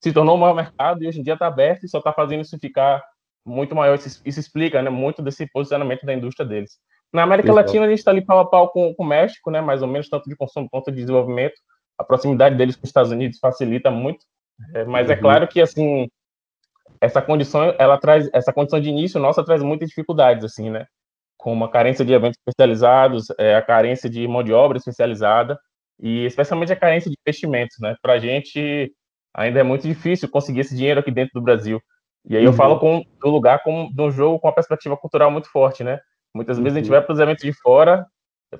se 0.00 0.12
tornou 0.12 0.36
um 0.36 0.38
maior 0.38 0.54
mercado 0.54 1.02
e 1.02 1.08
hoje 1.08 1.18
em 1.18 1.24
dia 1.24 1.32
está 1.32 1.48
aberto 1.48 1.82
e 1.82 1.88
só 1.88 1.98
está 1.98 2.12
fazendo 2.12 2.42
isso 2.42 2.56
ficar 2.60 3.02
muito 3.44 3.74
maior. 3.74 3.96
Isso, 3.96 4.22
isso, 4.24 4.38
explica, 4.38 4.80
né, 4.80 4.90
muito 4.90 5.20
desse 5.20 5.44
posicionamento 5.50 6.06
da 6.06 6.14
indústria 6.14 6.46
deles. 6.46 6.78
Na 7.12 7.24
América 7.24 7.48
Exato. 7.48 7.66
Latina 7.66 7.84
a 7.84 7.88
gente 7.88 7.98
está 7.98 8.12
ali 8.12 8.24
pau 8.24 8.38
a 8.38 8.48
pau 8.48 8.68
com, 8.70 8.94
com 8.94 9.02
o 9.02 9.06
México, 9.06 9.50
né, 9.50 9.60
mais 9.60 9.82
ou 9.82 9.88
menos 9.88 10.08
tanto 10.08 10.28
de 10.28 10.36
consumo 10.36 10.68
quanto 10.70 10.92
de 10.92 10.98
desenvolvimento. 10.98 11.60
A 11.98 12.04
proximidade 12.04 12.54
deles 12.54 12.76
com 12.76 12.84
os 12.84 12.90
Estados 12.90 13.10
Unidos 13.10 13.40
facilita 13.40 13.90
muito, 13.90 14.24
é, 14.72 14.84
mas 14.84 15.10
é 15.10 15.14
uhum. 15.14 15.18
é 15.18 15.20
claro 15.20 15.48
que 15.48 15.60
assim 15.60 16.08
essa 17.00 17.20
condição 17.20 17.74
ela 17.76 17.98
traz 17.98 18.30
essa 18.32 18.52
condição 18.52 18.80
de 18.80 18.88
início 18.88 19.18
nossa 19.18 19.44
traz 19.44 19.60
muitas 19.62 19.88
dificuldades 19.88 20.44
assim, 20.44 20.70
né? 20.70 20.86
Como 21.42 21.64
a 21.64 21.68
carência 21.68 22.04
de 22.04 22.12
eventos 22.12 22.38
especializados, 22.38 23.26
é, 23.36 23.56
a 23.56 23.62
carência 23.62 24.08
de 24.08 24.28
mão 24.28 24.44
de 24.44 24.52
obra 24.52 24.78
especializada 24.78 25.58
e 26.00 26.24
especialmente 26.24 26.72
a 26.72 26.76
carência 26.76 27.10
de 27.10 27.16
investimentos, 27.20 27.76
né? 27.80 27.96
Para 28.00 28.12
a 28.12 28.18
gente 28.20 28.92
ainda 29.34 29.58
é 29.58 29.64
muito 29.64 29.82
difícil 29.88 30.30
conseguir 30.30 30.60
esse 30.60 30.76
dinheiro 30.76 31.00
aqui 31.00 31.10
dentro 31.10 31.32
do 31.34 31.42
Brasil. 31.42 31.82
E 32.28 32.36
aí 32.36 32.44
eu 32.44 32.52
uhum. 32.52 32.56
falo 32.56 32.78
com, 32.78 33.02
do 33.20 33.28
lugar 33.28 33.60
como 33.64 33.92
de 33.92 34.00
um 34.00 34.08
jogo 34.08 34.38
com 34.38 34.46
uma 34.46 34.54
perspectiva 34.54 34.96
cultural 34.96 35.32
muito 35.32 35.50
forte, 35.50 35.82
né? 35.82 35.98
Muitas 36.32 36.58
vezes 36.58 36.76
a 36.76 36.78
gente 36.78 36.86
uhum. 36.88 36.92
vai 36.92 37.02
para 37.02 37.12
os 37.12 37.18
eventos 37.18 37.42
de 37.42 37.52
fora, 37.54 38.06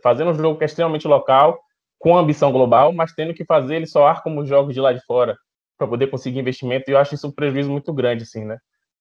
fazendo 0.02 0.32
um 0.32 0.34
jogo 0.34 0.58
que 0.58 0.64
é 0.64 0.67
extremamente 0.67 1.06
local, 1.06 1.61
com 2.00 2.19
ambição 2.19 2.50
global, 2.50 2.93
mas 2.93 3.12
tendo 3.14 3.32
que 3.32 3.44
fazer 3.44 3.76
ele 3.76 3.87
soar 3.87 4.25
como 4.25 4.44
jogos 4.44 4.75
de 4.75 4.81
lá 4.81 4.93
de 4.93 5.05
fora 5.05 5.38
para 5.79 5.87
poder 5.87 6.08
conseguir 6.08 6.40
investimento. 6.40 6.90
E 6.90 6.94
eu 6.94 6.99
acho 6.99 7.14
isso 7.14 7.29
um 7.29 7.32
prejuízo 7.32 7.70
muito 7.70 7.93
grande, 7.93 8.25
assim, 8.25 8.44
né? 8.44 8.58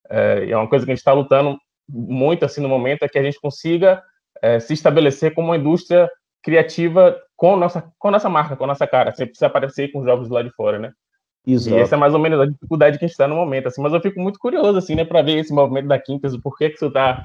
É, 0.07 0.51
é 0.51 0.56
uma 0.56 0.69
coisa 0.69 0.86
que 0.86 0.92
a 0.92 0.94
gente 0.94 1.00
está 1.00 1.13
lutando 1.13 1.57
muito 1.92 2.46
assim 2.46 2.62
no 2.62 2.70
momento 2.70 3.04
é 3.04 3.10
que 3.10 3.20
a 3.20 3.24
gente 3.24 3.40
consiga 3.40 4.02
é, 4.42 4.60
se 4.60 4.74
estabelecer 4.74 5.34
como 5.34 5.50
uma 5.50 5.58
indústria 5.58 6.10
criativa 6.42 7.16
com 7.36 7.56
nossa 7.56 7.92
com 8.00 8.12
nossa 8.12 8.30
marca, 8.30 8.56
com 8.56 8.66
nossa 8.66 8.88
cara, 8.88 9.14
sem 9.14 9.26
precisar 9.26 9.48
aparecer 9.48 9.92
com 9.92 10.04
jogos 10.04 10.30
lá 10.30 10.42
de 10.42 10.52
fora, 10.52 10.80
né? 10.80 10.92
Exato. 11.46 11.76
E 11.76 11.80
essa 11.80 11.96
é 11.96 11.98
mais 11.98 12.14
ou 12.14 12.20
menos 12.20 12.40
a 12.40 12.46
dificuldade 12.46 12.98
que 12.98 13.06
a 13.06 13.08
gente 13.08 13.14
está 13.14 13.28
no 13.28 13.36
momento, 13.36 13.68
assim. 13.68 13.82
Mas 13.82 13.94
eu 13.94 14.02
fico 14.02 14.20
muito 14.20 14.38
curioso, 14.38 14.78
assim, 14.78 14.96
né, 14.96 15.04
para 15.04 15.22
ver 15.22 15.40
esse 15.40 15.54
movimento 15.54 15.88
da 15.88 16.00
Quintas, 16.00 16.33
o 16.33 16.42
porquê 16.42 16.69
que 16.69 16.76
isso 16.76 16.86
está 16.86 17.24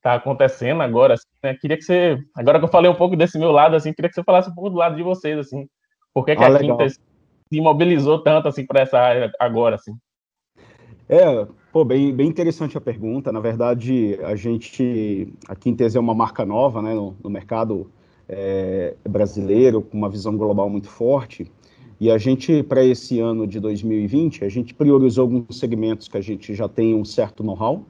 tá 0.00 0.14
acontecendo 0.14 0.82
agora, 0.82 1.14
assim, 1.14 1.26
né? 1.42 1.54
Queria 1.54 1.76
que 1.76 1.82
você, 1.82 2.18
agora 2.36 2.58
que 2.58 2.64
eu 2.64 2.70
falei 2.70 2.90
um 2.90 2.94
pouco 2.94 3.16
desse 3.16 3.38
meu 3.38 3.50
lado, 3.50 3.74
assim, 3.74 3.92
queria 3.92 4.08
que 4.08 4.14
você 4.14 4.22
falasse 4.22 4.50
um 4.50 4.54
pouco 4.54 4.70
do 4.70 4.76
lado 4.76 4.94
de 4.94 5.02
vocês, 5.02 5.38
assim. 5.38 5.68
Por 6.14 6.24
que, 6.24 6.36
que 6.36 6.42
ah, 6.42 6.46
a 6.46 6.50
legal. 6.50 6.76
Quintas 6.76 6.98
se 7.52 7.60
mobilizou 7.60 8.22
tanto, 8.22 8.48
assim, 8.48 8.64
para 8.64 8.82
essa 8.82 8.98
área 8.98 9.32
agora, 9.40 9.74
assim? 9.74 9.92
É, 11.08 11.46
pô, 11.72 11.84
bem, 11.84 12.12
bem 12.12 12.28
interessante 12.28 12.76
a 12.76 12.80
pergunta. 12.80 13.30
Na 13.30 13.40
verdade, 13.40 14.18
a 14.24 14.34
gente, 14.34 15.28
a 15.48 15.54
Quintes 15.54 15.94
é 15.94 16.00
uma 16.00 16.14
marca 16.14 16.44
nova, 16.44 16.82
né, 16.82 16.94
no, 16.94 17.16
no 17.22 17.30
mercado 17.30 17.90
é, 18.28 18.94
brasileiro, 19.08 19.80
com 19.80 19.96
uma 19.96 20.10
visão 20.10 20.36
global 20.36 20.68
muito 20.68 20.88
forte. 20.88 21.50
E 22.00 22.10
a 22.10 22.18
gente, 22.18 22.62
para 22.62 22.84
esse 22.84 23.20
ano 23.20 23.46
de 23.46 23.60
2020, 23.60 24.44
a 24.44 24.48
gente 24.48 24.74
priorizou 24.74 25.22
alguns 25.22 25.58
segmentos 25.58 26.08
que 26.08 26.16
a 26.16 26.20
gente 26.20 26.54
já 26.54 26.68
tem 26.68 26.94
um 26.94 27.04
certo 27.04 27.42
know-how. 27.44 27.84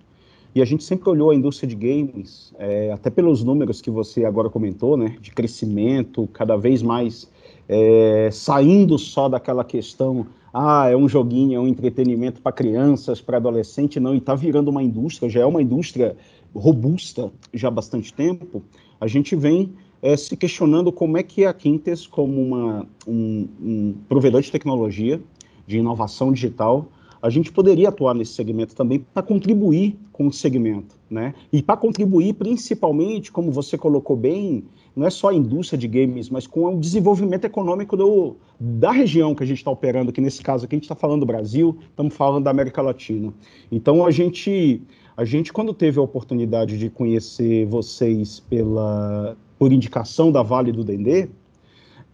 E 0.55 0.63
a 0.63 0.65
gente 0.65 0.85
sempre 0.85 1.11
olhou 1.11 1.31
a 1.31 1.35
indústria 1.35 1.69
de 1.69 1.75
games, 1.75 2.55
é, 2.59 2.91
até 2.91 3.11
pelos 3.11 3.45
números 3.45 3.83
que 3.83 3.91
você 3.91 4.25
agora 4.25 4.49
comentou, 4.49 4.97
né, 4.97 5.17
de 5.21 5.31
crescimento, 5.31 6.27
cada 6.33 6.57
vez 6.57 6.83
mais 6.83 7.31
é, 7.69 8.31
saindo 8.33 8.99
só 8.99 9.29
daquela 9.29 9.65
questão 9.65 10.27
ah, 10.59 10.89
é 10.89 10.97
um 10.97 11.07
joguinho, 11.07 11.55
é 11.55 11.61
um 11.61 11.69
entretenimento 11.69 12.41
para 12.41 12.51
crianças, 12.51 13.21
para 13.21 13.37
adolescente, 13.37 14.01
não, 14.01 14.15
e 14.15 14.19
está 14.19 14.35
virando 14.35 14.71
uma 14.71 14.83
indústria, 14.83 15.29
já 15.29 15.41
é 15.41 15.45
uma 15.45 15.61
indústria 15.61 16.17
robusta 16.55 17.31
já 17.53 17.69
há 17.69 17.71
bastante 17.71 18.11
tempo, 18.15 18.63
a 18.99 19.07
gente 19.07 19.37
vem 19.37 19.75
é, 20.01 20.17
se 20.17 20.35
questionando 20.35 20.91
como 20.91 21.19
é 21.19 21.23
que 21.23 21.45
a 21.45 21.53
Quintes, 21.53 22.07
como 22.07 22.41
uma, 22.41 22.87
um, 23.07 23.49
um 23.61 23.95
provedor 24.09 24.41
de 24.41 24.51
tecnologia, 24.51 25.21
de 25.67 25.77
inovação 25.77 26.33
digital, 26.33 26.89
a 27.21 27.29
gente 27.29 27.53
poderia 27.53 27.91
atuar 27.91 28.15
nesse 28.15 28.33
segmento 28.33 28.75
também 28.75 29.05
para 29.13 29.23
contribuir 29.23 29.99
com 30.11 30.27
o 30.27 30.33
segmento, 30.33 30.97
né? 31.11 31.35
E 31.53 31.63
para 31.63 31.77
contribuir 31.77 32.33
principalmente, 32.35 33.31
como 33.31 33.51
você 33.51 33.77
colocou 33.77 34.17
bem, 34.17 34.65
não 34.97 35.07
é 35.07 35.11
só 35.11 35.29
a 35.29 35.35
indústria 35.35 35.79
de 35.79 35.87
games, 35.87 36.31
mas 36.31 36.47
com 36.47 36.75
o 36.75 36.81
desenvolvimento 36.81 37.45
econômico 37.45 37.99
do, 37.99 38.37
da 38.59 38.91
região 38.91 39.35
que 39.35 39.43
a 39.43 39.47
gente 39.47 39.59
está 39.59 39.71
operando, 39.71 40.11
que 40.11 40.23
nesse 40.23 40.43
caso 40.43 40.65
aqui 40.65 40.75
a 40.75 40.79
gente 40.79 40.85
está 40.85 40.95
falando 40.95 41.21
do 41.21 41.27
Brasil, 41.27 41.77
estamos 41.91 42.15
falando 42.15 42.45
da 42.45 42.51
América 42.51 42.81
Latina. 42.81 43.31
Então 43.71 44.07
a 44.07 44.11
gente, 44.11 44.81
a 45.15 45.23
gente 45.23 45.53
quando 45.53 45.75
teve 45.75 45.99
a 45.99 46.03
oportunidade 46.03 46.79
de 46.79 46.89
conhecer 46.89 47.67
vocês 47.67 48.41
pela 48.41 49.37
por 49.59 49.71
indicação 49.73 50.33
da 50.33 50.43
Vale 50.43 50.73
do 50.73 50.83
Dendê, 50.83 51.29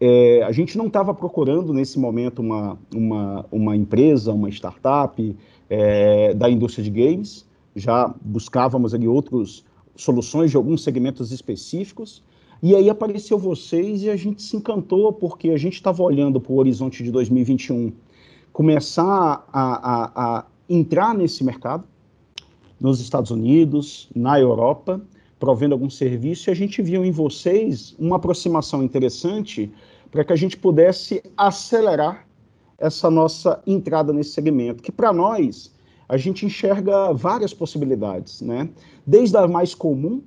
é, 0.01 0.43
a 0.43 0.51
gente 0.51 0.77
não 0.77 0.89
estava 0.89 1.15
procurando 1.15 1.73
nesse 1.73 1.99
momento 1.99 2.41
uma, 2.41 2.77
uma, 2.93 3.47
uma 3.53 3.77
empresa, 3.77 4.33
uma 4.33 4.49
startup 4.49 5.37
é, 5.71 6.35
da 6.35 6.51
indústria 6.51 6.83
de 6.83 6.91
games, 6.91 7.47
já 7.77 8.13
buscávamos 8.21 8.95
ali 8.95 9.07
outras 9.07 9.65
soluções 9.95 10.51
de 10.51 10.57
alguns 10.57 10.83
segmentos 10.83 11.31
específicos, 11.31 12.23
e 12.63 12.77
aí 12.77 12.89
apareceu 12.89 13.37
vocês 13.37 14.05
e 14.05 14.11
a 14.11 14.15
gente 14.15 14.41
se 14.41 14.57
encantou 14.57 15.13
porque 15.13 15.51
a 15.51 15.57
gente 15.57 15.75
estava 15.75 16.01
olhando 16.01 16.41
para 16.41 16.53
o 16.53 16.57
horizonte 16.57 17.03
de 17.03 17.11
2021, 17.11 17.93
começar 18.53 19.45
a, 19.53 19.53
a, 19.53 20.13
a 20.39 20.47
entrar 20.69 21.13
nesse 21.13 21.43
mercado, 21.43 21.85
nos 22.81 23.01
Estados 23.01 23.33
Unidos, 23.33 24.09
na 24.15 24.39
Europa, 24.39 25.01
provendo 25.41 25.73
algum 25.73 25.91
serviço, 25.91 26.49
e 26.49 26.53
a 26.53 26.55
gente 26.55 26.81
viu 26.81 27.05
em 27.05 27.11
vocês 27.11 27.97
uma 27.99 28.15
aproximação 28.15 28.83
interessante 28.83 29.73
para 30.09 30.25
que 30.25 30.33
a 30.33 30.37
gente 30.37 30.57
pudesse 30.57 31.21
acelerar 31.37 32.29
essa 32.79 33.11
nossa 33.11 33.61
entrada 33.67 34.13
nesse 34.13 34.31
segmento, 34.31 34.83
que 34.83 34.93
para 34.93 35.13
nós 35.13 35.73
a 36.09 36.17
gente 36.17 36.47
enxerga 36.47 37.13
várias 37.13 37.53
possibilidades, 37.53 38.41
né? 38.41 38.69
Desde 39.07 39.37
a 39.37 39.49
mais 39.49 39.75
comum, 39.75 40.23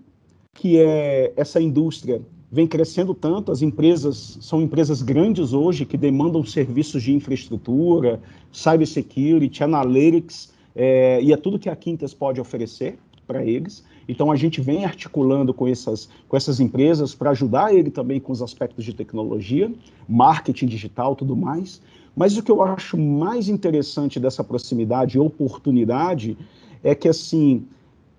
que 0.56 0.80
é 0.80 1.34
essa 1.36 1.62
indústria 1.62 2.22
vem 2.52 2.66
crescendo 2.66 3.14
tanto, 3.14 3.52
as 3.52 3.62
empresas 3.62 4.38
são 4.42 4.62
empresas 4.62 5.02
grandes 5.02 5.52
hoje 5.52 5.86
que 5.86 5.98
demandam 5.98 6.44
serviços 6.44 7.04
de 7.04 7.14
infraestrutura, 7.14 8.22
cybersecurity, 8.52 9.62
analytics, 9.64 10.54
é, 10.74 11.22
e 11.22 11.34
é 11.34 11.38
tudo 11.38 11.60
que 11.60 11.70
a 11.70 11.76
Quintas 11.76 12.14
pode 12.14 12.40
oferecer 12.40 12.98
para 13.28 13.44
eles. 13.44 13.84
Então 14.08 14.32
a 14.32 14.36
gente 14.38 14.62
vem 14.62 14.86
articulando 14.86 15.54
com 15.54 15.68
essas, 15.68 16.08
com 16.30 16.38
essas 16.38 16.60
empresas 16.62 17.14
para 17.14 17.32
ajudar 17.32 17.74
ele 17.74 17.92
também 17.92 18.20
com 18.20 18.32
os 18.32 18.42
aspectos 18.42 18.86
de 18.86 18.94
tecnologia, 18.94 19.72
marketing 20.08 20.68
digital, 20.68 21.16
tudo 21.16 21.36
mais. 21.36 21.82
Mas 22.16 22.38
o 22.38 22.44
que 22.44 22.52
eu 22.52 22.62
acho 22.62 22.98
mais 22.98 23.50
interessante 23.50 24.20
dessa 24.20 24.44
proximidade 24.44 25.18
e 25.18 25.20
oportunidade 25.20 26.38
é 26.82 26.96
que 26.96 27.10
assim 27.10 27.68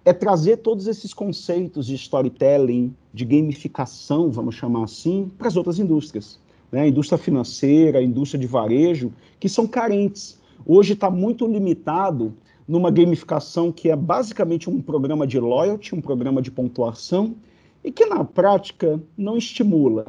é 0.06 0.12
trazer 0.12 0.58
todos 0.58 0.86
esses 0.86 1.12
conceitos 1.12 1.84
de 1.84 1.96
storytelling, 1.96 2.94
de 3.12 3.24
gamificação, 3.24 4.30
vamos 4.30 4.54
chamar 4.54 4.84
assim, 4.84 5.28
para 5.36 5.48
as 5.48 5.56
outras 5.56 5.80
indústrias. 5.80 6.38
Né? 6.70 6.82
A 6.82 6.86
indústria 6.86 7.18
financeira, 7.18 7.98
a 7.98 8.02
indústria 8.02 8.38
de 8.38 8.46
varejo, 8.46 9.12
que 9.40 9.48
são 9.48 9.66
carentes. 9.66 10.40
Hoje 10.64 10.92
está 10.92 11.10
muito 11.10 11.44
limitado 11.44 12.32
numa 12.68 12.88
gamificação 12.88 13.72
que 13.72 13.90
é 13.90 13.96
basicamente 13.96 14.70
um 14.70 14.80
programa 14.80 15.26
de 15.26 15.40
loyalty, 15.40 15.92
um 15.92 16.00
programa 16.00 16.40
de 16.40 16.52
pontuação, 16.52 17.34
e 17.82 17.90
que 17.90 18.06
na 18.06 18.24
prática 18.24 19.02
não 19.18 19.36
estimula. 19.36 20.06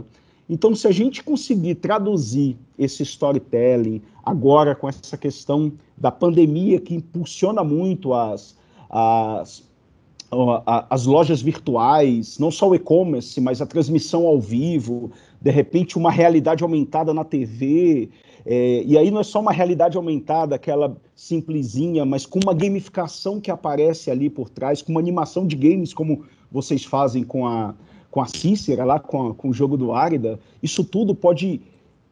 Então, 0.47 0.75
se 0.75 0.87
a 0.87 0.91
gente 0.91 1.23
conseguir 1.23 1.73
traduzir 1.73 2.55
esse 2.77 3.01
storytelling 3.01 4.03
agora 4.23 4.75
com 4.75 4.87
essa 4.87 5.17
questão 5.17 5.73
da 5.97 6.11
pandemia 6.11 6.79
que 6.79 6.93
impulsiona 6.93 7.63
muito 7.63 8.13
as, 8.13 8.55
as, 8.89 9.66
as 10.65 11.05
lojas 11.05 11.41
virtuais, 11.41 12.37
não 12.37 12.51
só 12.51 12.67
o 12.69 12.75
e-commerce, 12.75 13.39
mas 13.39 13.61
a 13.61 13.65
transmissão 13.65 14.27
ao 14.27 14.39
vivo, 14.39 15.11
de 15.41 15.51
repente 15.51 15.97
uma 15.97 16.11
realidade 16.11 16.63
aumentada 16.63 17.13
na 17.13 17.23
TV, 17.23 18.09
é, 18.45 18.83
e 18.85 18.97
aí 18.97 19.09
não 19.11 19.19
é 19.19 19.23
só 19.23 19.39
uma 19.39 19.51
realidade 19.51 19.97
aumentada, 19.97 20.55
aquela 20.55 20.97
simplesinha, 21.15 22.05
mas 22.05 22.25
com 22.25 22.39
uma 22.41 22.53
gamificação 22.53 23.39
que 23.39 23.51
aparece 23.51 24.09
ali 24.09 24.29
por 24.29 24.49
trás, 24.49 24.81
com 24.81 24.91
uma 24.91 25.01
animação 25.01 25.45
de 25.45 25.55
games, 25.55 25.93
como 25.93 26.23
vocês 26.51 26.83
fazem 26.83 27.23
com 27.23 27.45
a, 27.45 27.73
com 28.09 28.21
a 28.21 28.25
Cícera, 28.25 28.83
lá 28.83 28.99
com, 28.99 29.29
a, 29.29 29.33
com 29.33 29.49
o 29.49 29.53
jogo 29.53 29.77
do 29.77 29.91
Árida, 29.91 30.39
isso 30.61 30.83
tudo 30.83 31.13
pode 31.13 31.61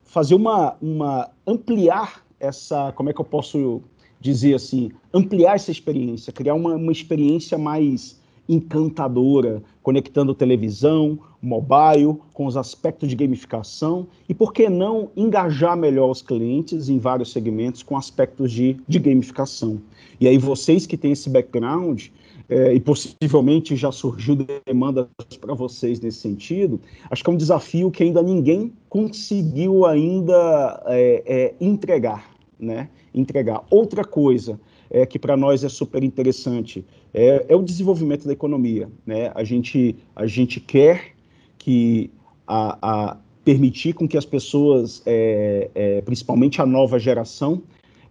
fazer 0.03 0.35
uma, 0.35 0.75
uma 0.81 1.29
ampliar 1.47 2.25
essa, 2.39 2.91
como 2.93 3.09
é 3.09 3.13
que 3.13 3.19
eu 3.19 3.25
posso 3.25 3.81
dizer 4.25 4.55
assim, 4.55 4.91
ampliar 5.13 5.55
essa 5.55 5.71
experiência, 5.71 6.33
criar 6.33 6.55
uma, 6.55 6.75
uma 6.75 6.91
experiência 6.91 7.57
mais 7.57 8.19
encantadora, 8.49 9.61
conectando 9.81 10.33
televisão, 10.33 11.17
mobile, 11.41 12.17
com 12.33 12.45
os 12.47 12.57
aspectos 12.57 13.09
de 13.09 13.15
gamificação 13.15 14.07
e, 14.27 14.33
por 14.33 14.51
que 14.51 14.67
não, 14.67 15.09
engajar 15.15 15.77
melhor 15.77 16.09
os 16.09 16.21
clientes 16.21 16.89
em 16.89 16.97
vários 16.97 17.31
segmentos 17.31 17.83
com 17.83 17.95
aspectos 17.95 18.51
de, 18.51 18.77
de 18.87 18.99
gamificação. 18.99 19.79
E 20.19 20.27
aí, 20.27 20.37
vocês 20.37 20.85
que 20.85 20.97
têm 20.97 21.11
esse 21.11 21.29
background, 21.29 22.07
é, 22.47 22.73
e 22.73 22.79
possivelmente 22.79 23.75
já 23.75 23.91
surgiu 23.91 24.37
demanda 24.65 25.09
para 25.41 25.53
vocês 25.55 25.99
nesse 25.99 26.19
sentido, 26.19 26.79
acho 27.09 27.23
que 27.23 27.29
é 27.29 27.33
um 27.33 27.37
desafio 27.37 27.89
que 27.89 28.03
ainda 28.03 28.21
ninguém 28.21 28.71
conseguiu 28.87 29.85
ainda 29.85 30.83
é, 30.85 31.23
é, 31.25 31.55
entregar, 31.59 32.34
né? 32.59 32.89
Entregar. 33.13 33.63
Outra 33.69 34.03
coisa, 34.03 34.59
é, 34.89 35.05
que 35.05 35.19
para 35.19 35.35
nós 35.35 35.63
é 35.63 35.69
super 35.69 36.03
interessante, 36.03 36.85
é, 37.13 37.45
é, 37.49 37.55
o 37.55 37.61
desenvolvimento 37.61 38.25
da 38.25 38.33
economia. 38.33 38.89
Né? 39.05 39.31
A, 39.33 39.43
gente, 39.43 39.95
a 40.15 40.25
gente 40.27 40.59
quer 40.59 41.13
que 41.57 42.11
a, 42.47 42.77
a 42.81 43.17
permitir 43.43 43.93
com 43.93 44.07
que 44.07 44.17
as 44.17 44.25
pessoas, 44.25 45.01
é, 45.05 45.69
é, 45.75 46.01
principalmente 46.01 46.61
a 46.61 46.65
nova 46.65 46.97
geração, 46.99 47.61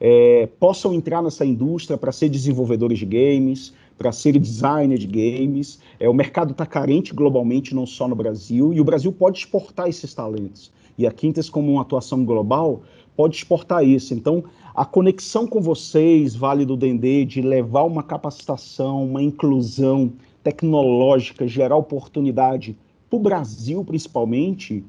é, 0.01 0.49
possam 0.61 0.93
entrar 0.93 1.23
nessa 1.23 1.45
indústria 1.45 1.97
para 1.97 2.13
ser 2.13 2.29
desenvolvedores 2.29 2.99
de 2.99 3.07
games, 3.07 3.73
para 3.97 4.13
ser 4.13 4.39
designer 4.39 4.99
de 4.99 5.07
games. 5.07 5.79
É, 5.99 6.09
o 6.09 6.15
mercado 6.15 6.53
está 6.53 6.67
carente 6.67 7.15
globalmente, 7.15 7.75
não 7.75 7.87
só 7.87 8.07
no 8.07 8.15
Brasil, 8.15 8.73
e 8.73 8.81
o 8.81 8.85
Brasil 8.85 9.13
pode 9.13 9.39
exportar 9.39 9.89
esses 9.89 10.13
talentos. 10.15 10.73
E 10.97 11.07
a 11.07 11.11
Quintas, 11.11 11.51
como 11.51 11.73
uma 11.73 11.83
atuação 11.83 12.25
global, 12.25 12.83
pode 13.17 13.37
exportar 13.37 13.85
isso. 13.85 14.15
Então, 14.15 14.45
a 14.75 14.85
conexão 14.85 15.47
com 15.47 15.61
vocês, 15.61 16.35
Vale 16.35 16.65
do 16.65 16.77
Dendê, 16.77 17.25
de 17.25 17.41
levar 17.41 17.85
uma 17.85 18.03
capacitação, 18.03 19.05
uma 19.05 19.23
inclusão 19.23 20.13
tecnológica, 20.43 21.47
gerar 21.47 21.77
oportunidade 21.77 22.77
para 23.09 23.17
o 23.17 23.21
Brasil, 23.21 23.85
principalmente, 23.85 24.85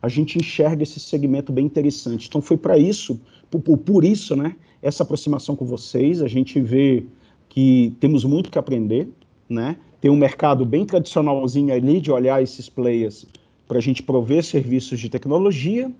a 0.00 0.08
gente 0.08 0.38
enxerga 0.38 0.82
esse 0.82 0.98
segmento 0.98 1.52
bem 1.52 1.66
interessante. 1.66 2.26
Então, 2.28 2.40
foi 2.40 2.56
para 2.56 2.78
isso, 2.78 3.20
por, 3.50 3.60
por, 3.60 4.04
isso, 4.04 4.34
né, 4.34 4.56
essa 4.80 5.02
aproximação 5.02 5.54
com 5.54 5.64
vocês, 5.64 6.20
a 6.22 6.28
gente 6.28 6.60
vê 6.60 7.04
que 7.48 7.94
temos 8.00 8.24
muito 8.24 8.50
que 8.50 8.58
aprender, 8.58 9.08
né? 9.48 9.76
Tem 10.00 10.10
um 10.10 10.16
mercado 10.16 10.64
bem 10.64 10.84
tradicionalzinho 10.84 11.72
ali 11.72 12.00
de 12.00 12.10
olhar 12.10 12.42
esses 12.42 12.68
players 12.68 13.26
para 13.68 13.78
a 13.78 13.80
gente 13.80 14.02
prover 14.02 14.42
serviços 14.42 14.98
de 14.98 15.08
tecnologia, 15.08 15.92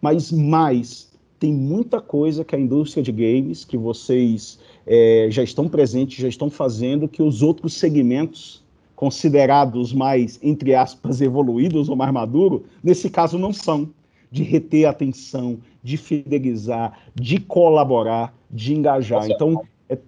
mas 0.00 0.32
mais 0.32 1.10
tem 1.38 1.52
muita 1.52 2.00
coisa 2.00 2.44
que 2.44 2.54
a 2.54 2.58
indústria 2.58 3.02
de 3.02 3.10
games, 3.10 3.64
que 3.64 3.76
vocês 3.76 4.58
é, 4.86 5.28
já 5.30 5.42
estão 5.42 5.68
presentes, 5.68 6.18
já 6.18 6.28
estão 6.28 6.50
fazendo, 6.50 7.08
que 7.08 7.22
os 7.22 7.42
outros 7.42 7.74
segmentos 7.74 8.62
considerados 8.94 9.94
mais, 9.94 10.38
entre 10.42 10.74
aspas, 10.74 11.22
evoluídos 11.22 11.88
ou 11.88 11.96
mais 11.96 12.12
maduros, 12.12 12.60
nesse 12.84 13.08
caso 13.08 13.38
não 13.38 13.52
são. 13.52 13.88
De 14.30 14.44
reter 14.44 14.84
a 14.84 14.90
atenção, 14.90 15.58
de 15.82 15.96
fidelizar, 15.96 16.96
de 17.14 17.40
colaborar, 17.40 18.32
de 18.48 18.74
engajar. 18.74 19.28
Então, 19.28 19.60
é... 19.88 19.98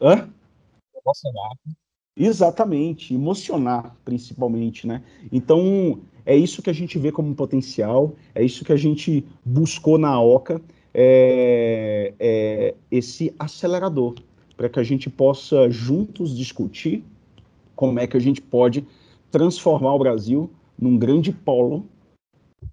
Hã? 0.00 0.28
Emocionar. 0.96 1.52
Exatamente, 2.16 3.14
emocionar, 3.14 3.94
principalmente, 4.04 4.84
né? 4.84 5.02
Então, 5.30 6.00
é 6.28 6.36
isso 6.36 6.60
que 6.60 6.68
a 6.68 6.74
gente 6.74 6.98
vê 6.98 7.10
como 7.10 7.34
potencial, 7.34 8.14
é 8.34 8.44
isso 8.44 8.62
que 8.62 8.70
a 8.70 8.76
gente 8.76 9.24
buscou 9.42 9.96
na 9.96 10.20
OCA, 10.20 10.60
é, 10.92 12.12
é 12.20 12.74
esse 12.90 13.34
acelerador, 13.38 14.14
para 14.54 14.68
que 14.68 14.78
a 14.78 14.82
gente 14.82 15.08
possa 15.08 15.70
juntos 15.70 16.36
discutir 16.36 17.02
como 17.74 17.98
é 17.98 18.06
que 18.06 18.14
a 18.14 18.20
gente 18.20 18.42
pode 18.42 18.86
transformar 19.30 19.94
o 19.94 19.98
Brasil 19.98 20.50
num 20.78 20.98
grande 20.98 21.32
polo 21.32 21.86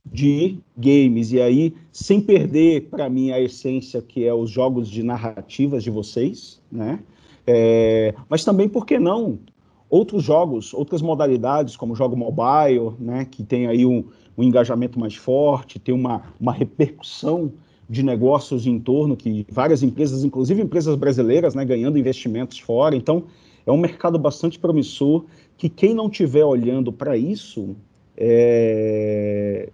de 0.06 0.58
games. 0.78 1.32
E 1.32 1.40
aí, 1.40 1.74
sem 1.94 2.20
perder, 2.20 2.90
para 2.90 3.10
mim, 3.10 3.32
a 3.32 3.40
essência 3.40 4.02
que 4.02 4.26
é 4.26 4.34
os 4.34 4.50
jogos 4.50 4.90
de 4.90 5.02
narrativas 5.02 5.82
de 5.82 5.90
vocês, 5.90 6.62
né? 6.70 7.00
É, 7.48 8.14
mas 8.28 8.44
também, 8.44 8.68
por 8.68 8.86
que 8.86 9.00
não, 9.00 9.40
outros 9.90 10.24
jogos, 10.24 10.74
outras 10.74 11.02
modalidades, 11.02 11.76
como 11.76 11.96
jogo 11.96 12.16
mobile, 12.16 12.94
né? 13.00 13.26
Que 13.26 13.44
tem 13.44 13.68
aí 13.68 13.86
um, 13.86 14.04
um 14.38 14.44
engajamento 14.44 15.00
mais 15.00 15.16
forte, 15.16 15.80
tem 15.80 15.94
uma, 15.94 16.24
uma 16.40 16.52
repercussão 16.52 17.52
de 17.90 18.04
negócios 18.04 18.66
em 18.66 18.80
torno, 18.80 19.16
que 19.16 19.46
várias 19.50 19.84
empresas, 19.84 20.24
inclusive 20.24 20.62
empresas 20.62 20.96
brasileiras, 20.96 21.54
né, 21.54 21.64
ganhando 21.64 22.00
investimentos 22.00 22.60
fora. 22.60 22.96
Então, 22.96 23.26
é 23.66 23.72
um 23.72 23.78
mercado 23.78 24.18
bastante 24.18 24.60
promissor 24.60 25.26
que 25.58 25.70
quem 25.70 25.94
não 25.94 26.08
estiver 26.08 26.44
olhando 26.44 26.92
para 26.92 27.16
isso 27.18 27.76
está 28.16 28.18
é... 28.18 29.70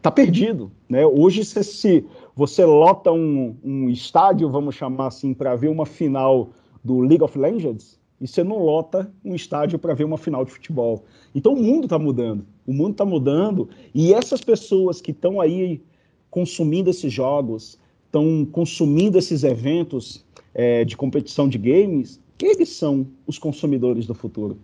Tá 0.00 0.10
perdido. 0.10 0.70
Né? 0.88 1.06
Hoje, 1.06 1.44
se, 1.44 1.62
se 1.62 2.04
você 2.34 2.64
lota 2.64 3.12
um, 3.12 3.54
um, 3.62 3.88
estádio, 3.88 4.50
vamos 4.50 4.74
chamar 4.74 5.08
assim, 5.08 5.32
para 5.32 5.54
ver 5.54 5.68
uma 5.68 5.86
final 5.86 6.50
do 6.82 7.00
League 7.00 7.22
of 7.22 7.38
Legends, 7.38 8.00
e 8.22 8.28
você 8.28 8.44
não 8.44 8.56
lota 8.56 9.12
um 9.24 9.34
estádio 9.34 9.80
para 9.80 9.94
ver 9.94 10.04
uma 10.04 10.16
final 10.16 10.44
de 10.44 10.52
futebol. 10.52 11.04
Então 11.34 11.52
o 11.54 11.60
mundo 11.60 11.84
está 11.84 11.98
mudando, 11.98 12.46
o 12.64 12.72
mundo 12.72 12.92
está 12.92 13.04
mudando 13.04 13.68
e 13.92 14.14
essas 14.14 14.40
pessoas 14.40 15.00
que 15.00 15.10
estão 15.10 15.40
aí 15.40 15.82
consumindo 16.30 16.88
esses 16.88 17.12
jogos, 17.12 17.80
estão 18.06 18.46
consumindo 18.52 19.18
esses 19.18 19.42
eventos 19.42 20.24
é, 20.54 20.84
de 20.84 20.96
competição 20.96 21.48
de 21.48 21.58
games, 21.58 22.20
eles 22.40 22.68
são 22.68 23.06
os 23.26 23.38
consumidores 23.38 24.06
do 24.06 24.14
futuro. 24.14 24.56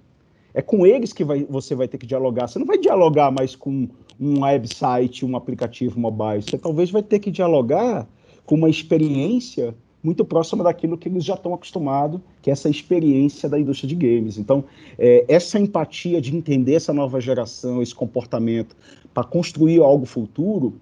É 0.55 0.63
com 0.63 0.87
eles 0.87 1.13
que 1.13 1.25
vai, 1.25 1.45
você 1.45 1.75
vai 1.75 1.89
ter 1.89 1.99
que 1.99 2.07
dialogar. 2.07 2.47
Você 2.47 2.59
não 2.59 2.67
vai 2.67 2.79
dialogar 2.79 3.31
mais 3.31 3.57
com 3.57 3.89
um 4.21 4.41
website, 4.41 5.25
um 5.25 5.37
aplicativo 5.37 5.99
mobile. 5.99 6.43
Você 6.43 6.57
talvez 6.57 6.91
vai 6.91 7.03
ter 7.03 7.19
que 7.19 7.31
dialogar 7.31 8.09
com 8.47 8.55
uma 8.55 8.71
experiência 8.71 9.75
muito 10.03 10.25
próxima 10.25 10.63
daquilo 10.63 10.97
que 10.97 11.09
eles 11.09 11.25
já 11.25 11.35
estão 11.35 11.53
acostumados, 11.53 12.21
que 12.41 12.51
é 12.51 12.53
essa 12.53 12.69
experiência 12.69 13.49
da 13.49 13.59
indústria 13.59 13.89
de 13.89 13.95
games. 13.95 14.39
Então, 14.39 14.65
é, 14.99 15.25
essa 15.29 15.59
empatia 15.59 16.21
de 16.21 16.35
entender 16.37 16.75
essa 16.75 16.93
nova 16.93 17.21
geração, 17.21 17.83
esse 17.83 17.95
comportamento, 17.95 18.77
para 19.13 19.25
construir 19.25 19.81
algo 19.81 20.07
futuro 20.07 20.75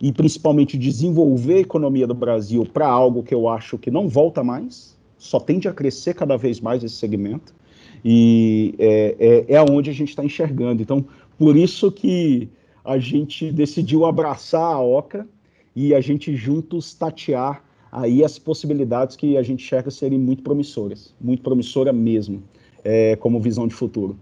e 0.00 0.12
principalmente 0.12 0.78
desenvolver 0.78 1.56
a 1.56 1.60
economia 1.60 2.06
do 2.06 2.14
Brasil 2.14 2.64
para 2.64 2.88
algo 2.88 3.22
que 3.22 3.34
eu 3.34 3.48
acho 3.48 3.76
que 3.76 3.90
não 3.90 4.08
volta 4.08 4.42
mais, 4.42 4.96
só 5.18 5.38
tende 5.38 5.68
a 5.68 5.72
crescer 5.72 6.14
cada 6.14 6.36
vez 6.36 6.60
mais 6.60 6.82
esse 6.82 6.94
segmento, 6.94 7.54
e 8.02 8.74
é, 8.78 9.44
é, 9.48 9.54
é 9.56 9.62
onde 9.62 9.90
a 9.90 9.92
gente 9.92 10.08
está 10.08 10.24
enxergando. 10.24 10.80
Então, 10.80 11.04
por 11.36 11.54
isso 11.54 11.92
que 11.92 12.48
a 12.82 12.98
gente 12.98 13.52
decidiu 13.52 14.06
abraçar 14.06 14.74
a 14.74 14.80
OCA 14.80 15.28
e 15.76 15.94
a 15.94 16.00
gente 16.00 16.34
juntos 16.34 16.94
tatear 16.94 17.62
aí 17.90 18.24
as 18.24 18.38
possibilidades 18.38 19.16
que 19.16 19.36
a 19.36 19.42
gente 19.42 19.64
enxerga 19.64 19.90
serem 19.90 20.18
muito 20.18 20.42
promissoras, 20.42 21.14
muito 21.20 21.42
promissora 21.42 21.92
mesmo, 21.92 22.42
é, 22.84 23.16
como 23.16 23.40
visão 23.40 23.66
de 23.66 23.74
futuro. 23.74 24.18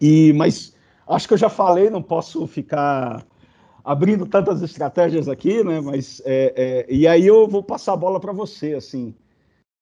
E 0.00 0.32
mas 0.34 0.74
acho 1.06 1.28
que 1.28 1.34
eu 1.34 1.38
já 1.38 1.48
falei, 1.48 1.90
não 1.90 2.02
posso 2.02 2.46
ficar 2.46 3.24
abrindo 3.84 4.26
tantas 4.26 4.62
estratégias 4.62 5.28
aqui, 5.28 5.62
né? 5.62 5.80
Mas 5.80 6.22
é, 6.24 6.54
é, 6.56 6.86
e 6.92 7.06
aí 7.06 7.26
eu 7.26 7.46
vou 7.46 7.62
passar 7.62 7.92
a 7.92 7.96
bola 7.96 8.18
para 8.18 8.32
você, 8.32 8.74
assim. 8.74 9.14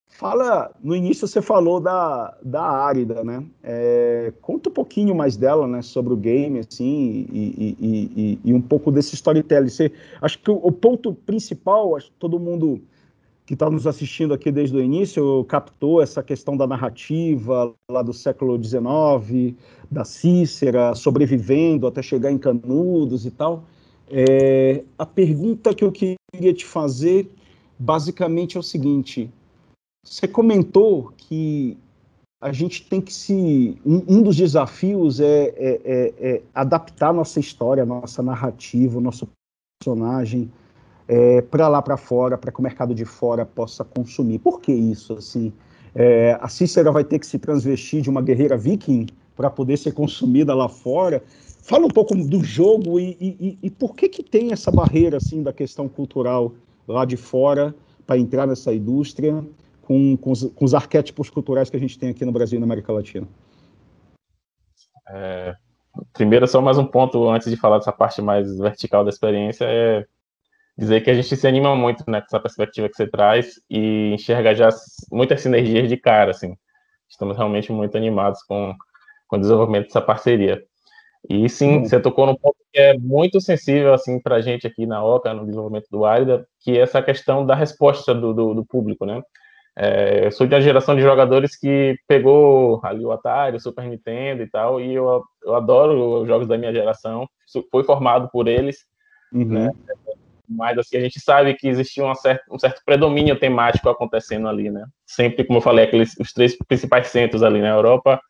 Fala, 0.09 0.71
no 0.83 0.95
início 0.95 1.26
você 1.26 1.40
falou 1.40 1.81
da, 1.81 2.37
da 2.42 2.62
Árida, 2.62 3.25
né? 3.25 3.42
É, 3.62 4.33
conta 4.42 4.69
um 4.69 4.73
pouquinho 4.73 5.14
mais 5.14 5.37
dela, 5.37 5.66
né? 5.66 5.81
Sobre 5.81 6.12
o 6.12 6.16
game, 6.16 6.59
assim, 6.59 7.26
e, 7.33 7.54
e, 7.59 7.76
e, 7.81 8.38
e 8.45 8.52
um 8.52 8.61
pouco 8.61 8.92
desse 8.92 9.14
storytelling. 9.14 9.71
Você, 9.71 9.90
acho 10.21 10.38
que 10.38 10.50
o, 10.50 10.61
o 10.62 10.71
ponto 10.71 11.14
principal, 11.14 11.97
acho 11.97 12.11
que 12.11 12.16
todo 12.19 12.38
mundo 12.38 12.83
que 13.44 13.54
está 13.54 13.68
nos 13.68 13.87
assistindo 13.87 14.32
aqui 14.32 14.52
desde 14.52 14.76
o 14.76 14.80
início 14.80 15.44
captou 15.44 16.00
essa 16.00 16.22
questão 16.22 16.56
da 16.56 16.66
narrativa 16.66 17.75
lá 17.90 18.02
do 18.02 18.12
século 18.12 18.62
XIX, 18.62 19.56
da 19.90 20.04
Cícera, 20.04 20.94
sobrevivendo 20.94 21.87
até 21.87 22.02
chegar 22.02 22.30
em 22.30 22.38
Canudos 22.38 23.26
e 23.26 23.30
tal. 23.30 23.64
É, 24.08 24.84
a 24.99 25.06
pergunta 25.06 25.75
que 25.75 25.82
eu 25.82 25.90
queria 25.90 26.54
te 26.54 26.64
fazer, 26.64 27.30
basicamente, 27.78 28.56
é 28.56 28.61
o 28.61 28.62
seguinte: 28.62 29.30
você 30.04 30.28
comentou 30.28 31.12
que 31.16 31.76
a 32.40 32.52
gente 32.52 32.88
tem 32.88 33.00
que 33.00 33.12
se. 33.12 33.76
Um, 33.84 34.18
um 34.18 34.22
dos 34.22 34.37
desafios 34.37 35.18
é, 35.18 35.44
é, 35.56 35.80
é, 35.84 36.14
é 36.20 36.42
adaptar 36.54 37.12
nossa 37.12 37.40
história, 37.40 37.84
nossa 37.84 38.22
narrativa, 38.22 39.00
nosso 39.00 39.28
personagem 39.80 40.50
é, 41.09 41.42
para 41.42 41.68
lá 41.68 41.82
para 41.82 41.97
fora, 41.97 42.38
para 42.38 42.52
que 42.52 42.61
o 42.61 42.62
mercado 42.62 42.94
de 42.94 43.04
fora 43.04 43.44
possa 43.44 43.85
consumir. 43.85 44.38
Por 44.38 44.61
que 44.61 44.73
isso? 44.73 45.14
Assim, 45.14 45.52
é, 45.94 46.38
a 46.40 46.49
Cícera 46.49 46.90
vai 46.90 47.04
ter 47.04 47.18
que 47.18 47.26
se 47.26 47.38
transvestir 47.38 48.00
de 48.00 48.11
uma 48.11 48.23
guerreira 48.23 48.56
viking 48.56 49.06
para 49.37 49.50
poder 49.50 49.76
ser 49.76 49.92
consumida 49.92 50.54
lá 50.54 50.68
fora. 50.68 51.23
Fala 51.62 51.87
um 51.87 51.90
pouco 51.90 52.14
do 52.14 52.42
jogo 52.42 52.99
e, 52.99 53.16
e, 53.21 53.59
e, 53.62 53.71
por 53.71 53.94
que 53.94 54.09
que 54.09 54.23
tem 54.23 54.52
essa 54.52 54.71
barreira 54.71 55.18
assim 55.18 55.42
da 55.42 55.52
questão 55.52 55.88
cultural 55.88 56.52
lá 56.88 57.04
de 57.04 57.16
fora 57.16 57.75
para 58.06 58.18
entrar 58.18 58.47
nessa 58.47 58.75
indústria 58.75 59.44
com, 59.82 60.16
com 60.16 60.32
os, 60.32 60.42
com, 60.42 60.64
os, 60.64 60.75
arquétipos 60.75 61.30
culturais 61.30 61.71
que 61.71 61.76
a 61.76 61.80
gente 61.80 61.99
tem 61.99 62.11
aqui 62.11 62.25
no 62.25 62.32
Brasil 62.32 62.56
e 62.56 62.61
na 62.61 62.66
América 62.66 62.92
Latina? 62.92 63.28
É, 65.09 65.55
primeiro, 66.12 66.48
só 66.48 66.61
mais 66.61 66.79
um 66.79 66.85
ponto 66.85 67.29
antes 67.29 67.48
de 67.48 67.57
falar 67.57 67.79
dessa 67.79 67.92
parte 67.92 68.20
mais 68.20 68.59
vertical 68.59 69.05
da 69.05 69.11
experiência 69.11 69.64
é 69.64 70.05
dizer 70.76 71.02
que 71.02 71.11
a 71.11 71.14
gente 71.14 71.37
se 71.37 71.46
anima 71.46 71.74
muito 71.76 72.04
né, 72.11 72.20
com 72.20 72.26
essa 72.26 72.40
perspectiva 72.40 72.88
que 72.88 72.96
você 72.96 73.06
traz 73.06 73.61
e 73.68 74.12
enxerga 74.14 74.54
já 74.54 74.68
muitas 75.11 75.40
sinergias 75.40 75.88
de 75.88 75.96
cara, 75.96 76.30
assim. 76.30 76.56
Estamos 77.08 77.37
realmente 77.37 77.70
muito 77.70 77.96
animados 77.96 78.42
com, 78.44 78.74
com 79.28 79.37
o 79.37 79.40
desenvolvimento 79.40 79.87
dessa 79.87 80.00
parceria. 80.00 80.62
E 81.28 81.48
sim, 81.48 81.78
hum. 81.78 81.85
você 81.85 82.00
tocou 82.00 82.26
num 82.26 82.35
ponto 82.35 82.56
que 82.72 82.80
é 82.80 82.98
muito 82.98 83.40
sensível 83.40 83.94
assim 83.94 84.20
para 84.20 84.37
a 84.37 84.40
gente 84.40 84.66
aqui 84.66 84.87
na 84.87 85.04
OCA, 85.04 85.35
no 85.35 85.44
desenvolvimento 85.44 85.87
do 85.90 86.04
AIDA, 86.04 86.46
que 86.61 86.76
é 86.76 86.80
essa 86.80 87.02
questão 87.02 87.46
da 87.46 87.54
resposta 87.54 88.14
do, 88.14 88.32
do, 88.32 88.54
do 88.54 88.64
público, 88.64 89.04
né? 89.04 89.22
É, 89.74 90.26
eu 90.26 90.32
sou 90.32 90.46
de 90.46 90.54
uma 90.54 90.61
geração 90.61 90.94
de 90.94 91.00
jogadores 91.00 91.56
que 91.56 91.96
pegou 92.06 92.80
ali 92.85 93.04
o 93.04 93.12
Atari, 93.12 93.56
o 93.56 93.61
Super 93.61 93.87
Nintendo 93.87 94.42
e 94.42 94.50
tal, 94.50 94.80
e 94.80 94.94
eu, 94.94 95.22
eu 95.44 95.54
adoro 95.54 96.22
os 96.22 96.28
jogos 96.28 96.46
da 96.46 96.58
minha 96.58 96.72
geração, 96.72 97.26
fui 97.70 97.82
formado 97.85 98.28
por 98.30 98.48
eles, 98.48 98.85
uhum. 99.32 99.44
né? 99.46 99.70
Mas 100.56 100.78
assim, 100.78 100.96
a 100.96 101.00
gente 101.00 101.20
sabe 101.20 101.54
que 101.54 101.68
existia 101.68 102.04
um 102.04 102.14
certo, 102.14 102.42
um 102.50 102.58
certo 102.58 102.82
predomínio 102.84 103.38
temático 103.38 103.88
acontecendo 103.88 104.48
ali, 104.48 104.70
né? 104.70 104.84
Sempre, 105.06 105.44
como 105.44 105.58
eu 105.58 105.62
falei, 105.62 105.84
aqueles 105.84 106.16
os 106.18 106.32
três 106.32 106.56
principais 106.56 107.08
centros 107.08 107.42
ali, 107.42 107.60
né? 107.60 107.70
Europa, 107.70 108.20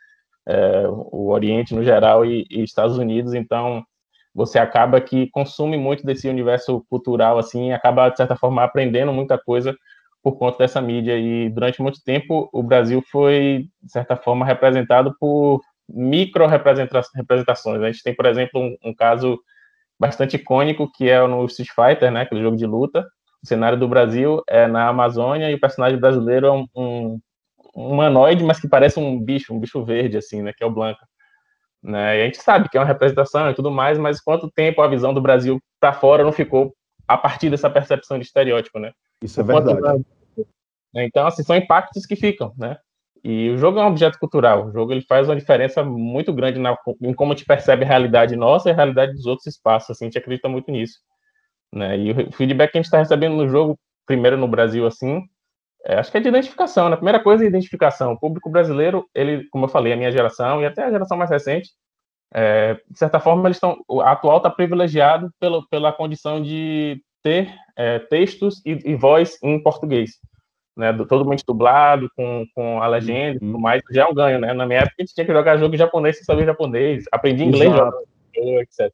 é, 0.46 0.84
o 0.88 1.30
Oriente 1.30 1.74
no 1.74 1.84
geral 1.84 2.24
e, 2.24 2.46
e, 2.50 2.62
Estados 2.62 2.98
Unidos, 2.98 3.34
então 3.34 3.84
você 4.34 4.58
acaba 4.58 5.00
que 5.00 5.28
consome 5.30 5.76
muito 5.76 6.04
desse 6.04 6.28
universo 6.28 6.84
cultural, 6.88 7.38
assim, 7.38 7.68
e 7.68 7.72
acaba, 7.72 8.08
de 8.08 8.16
certa 8.16 8.34
forma, 8.36 8.62
aprendendo 8.64 9.12
muita 9.12 9.38
coisa 9.38 9.76
por 10.22 10.38
conta 10.38 10.58
dessa 10.58 10.80
mídia, 10.80 11.18
e 11.18 11.50
durante 11.50 11.82
muito 11.82 12.02
tempo 12.02 12.48
o 12.52 12.62
Brasil 12.62 13.02
foi, 13.10 13.66
de 13.82 13.92
certa 13.92 14.16
forma, 14.16 14.46
representado 14.46 15.14
por 15.18 15.60
micro 15.88 16.46
representações. 16.46 17.82
A 17.82 17.90
gente 17.90 18.02
tem, 18.02 18.14
por 18.14 18.26
exemplo, 18.26 18.60
um, 18.60 18.76
um 18.84 18.94
caso 18.94 19.38
bastante 19.98 20.36
icônico, 20.36 20.90
que 20.92 21.08
é 21.08 21.24
no 21.26 21.44
Street 21.46 21.70
Fighter, 21.74 22.10
né, 22.10 22.22
aquele 22.22 22.42
jogo 22.42 22.56
de 22.56 22.66
luta. 22.66 23.06
O 23.42 23.46
cenário 23.46 23.78
do 23.78 23.88
Brasil 23.88 24.42
é 24.48 24.66
na 24.66 24.88
Amazônia 24.88 25.50
e 25.50 25.54
o 25.54 25.60
personagem 25.60 25.98
brasileiro 25.98 26.46
é 26.46 26.52
um, 26.52 26.66
um, 26.74 27.20
um 27.76 27.88
humanoide, 27.92 28.44
mas 28.44 28.60
que 28.60 28.68
parece 28.68 28.98
um 28.98 29.20
bicho, 29.20 29.52
um 29.54 29.58
bicho 29.58 29.84
verde, 29.84 30.16
assim, 30.16 30.42
né, 30.42 30.52
que 30.56 30.62
é 30.62 30.66
o 30.66 30.70
Blanca. 30.70 31.04
Né? 31.82 32.18
E 32.18 32.22
a 32.22 32.24
gente 32.26 32.38
sabe 32.38 32.68
que 32.68 32.76
é 32.76 32.80
uma 32.80 32.86
representação 32.86 33.50
e 33.50 33.54
tudo 33.54 33.70
mais, 33.70 33.98
mas 33.98 34.20
quanto 34.20 34.50
tempo 34.50 34.80
a 34.80 34.88
visão 34.88 35.12
do 35.12 35.20
Brasil 35.20 35.60
para 35.80 35.92
fora 35.92 36.22
não 36.22 36.32
ficou 36.32 36.72
a 37.08 37.18
partir 37.18 37.50
dessa 37.50 37.68
percepção 37.68 38.18
de 38.18 38.24
estereótipo, 38.24 38.78
né? 38.78 38.92
Isso 39.20 39.40
é 39.40 39.44
verdade. 39.44 40.04
Então, 40.94 41.26
assim, 41.26 41.42
são 41.42 41.56
impactos 41.56 42.06
que 42.06 42.14
ficam, 42.14 42.54
né? 42.56 42.76
E 43.24 43.50
o 43.50 43.58
jogo 43.58 43.78
é 43.78 43.84
um 43.84 43.88
objeto 43.88 44.18
cultural. 44.18 44.66
O 44.66 44.72
jogo 44.72 44.92
ele 44.92 45.02
faz 45.02 45.28
uma 45.28 45.36
diferença 45.36 45.84
muito 45.84 46.32
grande 46.32 46.58
na, 46.58 46.76
em 47.00 47.14
como 47.14 47.32
a 47.32 47.36
gente 47.36 47.46
percebe 47.46 47.84
a 47.84 47.86
realidade 47.86 48.34
nossa 48.34 48.68
e 48.68 48.72
a 48.72 48.74
realidade 48.74 49.12
dos 49.12 49.26
outros 49.26 49.46
espaços. 49.46 49.90
Assim, 49.90 50.06
a 50.06 50.08
gente 50.08 50.18
acredita 50.18 50.48
muito 50.48 50.70
nisso. 50.72 50.98
Né? 51.72 51.98
E 51.98 52.10
o 52.10 52.32
feedback 52.32 52.72
que 52.72 52.78
a 52.78 52.80
gente 52.80 52.86
está 52.86 52.98
recebendo 52.98 53.36
no 53.36 53.48
jogo, 53.48 53.78
primeiro 54.06 54.36
no 54.36 54.48
Brasil, 54.48 54.84
assim, 54.86 55.22
é, 55.86 55.98
acho 55.98 56.10
que 56.10 56.18
é 56.18 56.20
de 56.20 56.28
identificação. 56.28 56.88
Né? 56.88 56.94
A 56.94 56.96
primeira 56.96 57.22
coisa 57.22 57.44
é 57.44 57.46
identificação. 57.46 58.12
O 58.12 58.18
público 58.18 58.50
brasileiro, 58.50 59.06
ele, 59.14 59.48
como 59.50 59.66
eu 59.66 59.68
falei, 59.68 59.92
a 59.92 59.96
minha 59.96 60.10
geração 60.10 60.60
e 60.60 60.66
até 60.66 60.82
a 60.82 60.90
geração 60.90 61.16
mais 61.16 61.30
recente, 61.30 61.70
é, 62.34 62.74
de 62.74 62.98
certa 62.98 63.20
forma, 63.20 63.46
eles 63.46 63.56
estão. 63.56 63.78
O 63.86 64.00
atual 64.00 64.38
está 64.38 64.50
privilegiado 64.50 65.30
pelo, 65.38 65.68
pela 65.68 65.92
condição 65.92 66.42
de 66.42 67.00
ter 67.22 67.54
é, 67.76 68.00
textos 68.00 68.60
e, 68.66 68.78
e 68.84 68.96
voz 68.96 69.38
em 69.42 69.62
português 69.62 70.18
né, 70.76 70.92
do, 70.92 71.06
totalmente 71.06 71.44
dublado, 71.46 72.10
com, 72.16 72.44
com 72.54 72.82
a 72.82 72.86
legenda 72.86 73.36
e 73.36 73.40
tudo 73.40 73.54
uhum. 73.54 73.60
mais, 73.60 73.82
já 73.90 74.02
é 74.02 74.06
um 74.06 74.14
ganho, 74.14 74.38
né? 74.38 74.52
Na 74.52 74.66
minha 74.66 74.80
época 74.80 74.94
a 74.98 75.02
gente 75.02 75.14
tinha 75.14 75.26
que 75.26 75.32
jogar 75.32 75.58
jogo 75.58 75.76
japonês 75.76 76.16
sem 76.16 76.24
saber 76.24 76.46
japonês, 76.46 77.04
aprendi 77.12 77.44
inglês, 77.44 77.72
etc. 78.34 78.90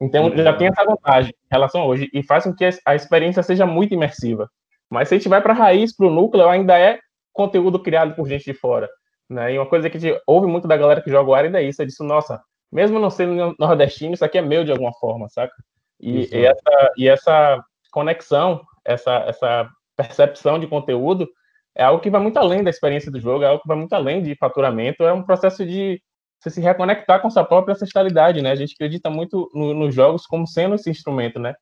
Então 0.00 0.34
já 0.36 0.52
tem 0.52 0.68
essa 0.68 0.84
vantagem 0.84 1.30
em 1.32 1.54
relação 1.54 1.82
a 1.82 1.86
hoje, 1.86 2.10
e 2.12 2.22
faz 2.22 2.44
com 2.44 2.54
que 2.54 2.68
a 2.84 2.94
experiência 2.94 3.42
seja 3.42 3.64
muito 3.64 3.94
imersiva. 3.94 4.50
Mas 4.90 5.08
se 5.08 5.14
a 5.14 5.18
gente 5.18 5.28
vai 5.28 5.40
para 5.40 5.52
a 5.52 5.56
raiz, 5.56 5.96
para 5.96 6.06
o 6.06 6.10
núcleo, 6.10 6.48
ainda 6.48 6.78
é 6.78 6.98
conteúdo 7.32 7.78
criado 7.78 8.14
por 8.14 8.28
gente 8.28 8.44
de 8.44 8.54
fora. 8.54 8.88
Né? 9.28 9.54
E 9.54 9.58
uma 9.58 9.66
coisa 9.66 9.88
que 9.88 9.96
a 9.96 10.00
gente 10.00 10.20
ouve 10.26 10.46
muito 10.46 10.68
da 10.68 10.76
galera 10.76 11.00
que 11.00 11.10
joga 11.10 11.30
o 11.30 11.34
ainda 11.34 11.60
é 11.60 11.64
isso, 11.64 11.82
é 11.82 11.84
disso, 11.86 12.04
nossa, 12.04 12.42
mesmo 12.70 12.98
não 12.98 13.10
sendo 13.10 13.54
nordestino, 13.58 14.14
isso 14.14 14.24
aqui 14.24 14.38
é 14.38 14.42
meu 14.42 14.64
de 14.64 14.72
alguma 14.72 14.92
forma, 14.94 15.28
saca? 15.28 15.54
E, 16.00 16.28
e 16.36 16.44
essa, 16.44 16.92
e 16.96 17.08
essa 17.08 17.64
conexão, 17.90 18.60
essa, 18.84 19.14
essa 19.26 19.68
percepção 19.96 20.58
de 20.58 20.66
conteúdo 20.66 21.28
é 21.76 21.84
algo 21.84 22.00
que 22.00 22.10
vai 22.10 22.20
muito 22.20 22.38
além 22.38 22.62
da 22.62 22.70
experiência 22.70 23.10
do 23.10 23.20
jogo, 23.20 23.44
é 23.44 23.48
algo 23.48 23.62
que 23.62 23.68
vai 23.68 23.76
muito 23.76 23.92
além 23.92 24.22
de 24.22 24.36
faturamento, 24.36 25.02
é 25.02 25.12
um 25.12 25.22
processo 25.22 25.66
de 25.66 26.00
você 26.40 26.50
se 26.50 26.60
reconectar 26.60 27.20
com 27.20 27.30
sua 27.30 27.44
própria 27.44 27.72
ancestralidade, 27.72 28.42
né? 28.42 28.50
A 28.50 28.54
gente 28.54 28.74
acredita 28.74 29.08
muito 29.08 29.50
no, 29.54 29.72
nos 29.74 29.94
jogos 29.94 30.26
como 30.26 30.46
sendo 30.46 30.74
esse 30.74 30.90
instrumento, 30.90 31.38
né? 31.38 31.54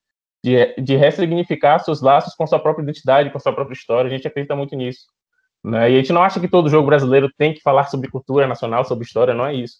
De, 0.44 0.74
de 0.82 0.96
ressignificar 0.96 1.78
seus 1.78 2.02
laços 2.02 2.34
com 2.34 2.46
sua 2.46 2.58
própria 2.58 2.82
identidade, 2.82 3.30
com 3.30 3.38
sua 3.38 3.52
própria 3.52 3.74
história, 3.74 4.08
a 4.08 4.10
gente 4.10 4.26
acredita 4.26 4.56
muito 4.56 4.74
nisso. 4.74 5.06
Né? 5.64 5.92
E 5.92 5.94
a 5.94 5.98
gente 5.98 6.12
não 6.12 6.22
acha 6.22 6.40
que 6.40 6.48
todo 6.48 6.68
jogo 6.68 6.86
brasileiro 6.86 7.30
tem 7.38 7.54
que 7.54 7.60
falar 7.60 7.84
sobre 7.84 8.10
cultura 8.10 8.48
nacional, 8.48 8.84
sobre 8.84 9.04
história, 9.04 9.32
não 9.32 9.46
é 9.46 9.54
isso. 9.54 9.76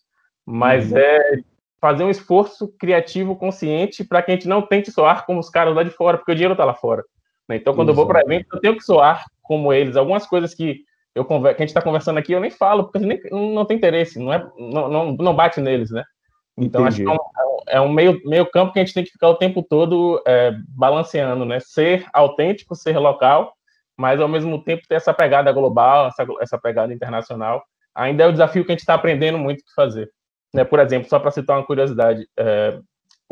Mas 0.47 0.93
uhum. 0.93 0.99
é 0.99 1.39
fazer 1.81 2.05
um 2.05 2.11
esforço 2.11 2.69
criativo 2.79 3.35
consciente 3.35 4.05
para 4.05 4.23
que 4.23 4.31
a 4.31 4.35
gente 4.35 4.47
não 4.47 4.63
tente 4.63 4.93
soar 4.93 5.27
como 5.27 5.41
os 5.41 5.51
caras 5.51 5.75
lá 5.75 5.83
de 5.83 5.91
fora, 5.91 6.17
porque 6.17 6.31
o 6.31 6.35
dinheiro 6.35 6.53
está 6.53 6.65
lá 6.65 6.75
fora. 6.75 7.03
Né? 7.53 7.57
Então, 7.57 7.75
quando 7.75 7.91
Exato. 7.91 8.01
eu 8.01 8.07
vou 8.07 8.07
para 8.07 8.23
evento, 8.23 8.47
eu 8.53 8.61
tenho 8.61 8.77
que 8.77 8.83
soar 8.83 9.25
como 9.43 9.73
eles. 9.73 9.97
Algumas 9.97 10.27
coisas 10.27 10.55
que, 10.55 10.81
eu 11.15 11.25
que 11.25 11.35
a 11.35 11.53
gente 11.53 11.69
está 11.69 11.83
conversando 11.83 12.19
aqui, 12.19 12.33
eu 12.33 12.41
nem 12.41 12.51
falo, 12.51 12.85
porque 12.85 12.99
nem, 12.99 13.21
não 13.31 13.65
tem 13.67 13.77
interesse, 13.77 14.19
não, 14.19 14.33
é, 14.33 14.45
não, 14.59 14.89
não, 14.89 15.13
não 15.13 15.37
bate 15.37 15.61
neles, 15.61 15.91
né? 15.91 16.03
Então, 16.57 16.83
Entendi. 16.83 17.03
acho 17.03 17.05
que 17.05 17.11
é 17.11 17.13
um, 17.13 17.59
é 17.69 17.81
um, 17.81 17.93
meio, 17.93 18.21
meio 18.25 18.47
campo 18.47 18.73
que 18.73 18.79
a 18.79 18.85
gente 18.85 18.95
tem 18.95 19.05
que 19.05 19.11
ficar 19.11 19.29
o 19.29 19.37
tempo 19.37 19.63
todo 19.63 20.23
é, 20.27 20.53
balanceando, 20.69 21.45
né? 21.45 21.61
Ser 21.61 22.07
autêntico, 22.13 22.75
ser 22.75 22.99
local, 22.99 23.53
mas 23.97 24.21
ao 24.21 24.29
mesmo 24.29 24.63
tempo 24.63 24.83
ter 24.89 24.97
essa 24.97 25.13
pegada 25.13 25.53
global, 25.53 26.09
essa, 26.09 26.27
essa 26.41 26.59
pegada 26.59 26.93
internacional. 26.93 27.63
Ainda 27.95 28.25
é 28.25 28.27
o 28.27 28.33
desafio 28.33 28.65
que 28.65 28.73
a 28.73 28.75
gente 28.75 28.81
está 28.81 28.95
aprendendo 28.95 29.39
muito 29.39 29.61
o 29.61 29.65
que 29.65 29.75
fazer. 29.75 30.11
Né? 30.55 30.65
Por 30.65 30.79
exemplo, 30.79 31.09
só 31.09 31.19
para 31.19 31.31
citar 31.31 31.59
uma 31.59 31.67
curiosidade, 31.67 32.27
é, 32.39 32.79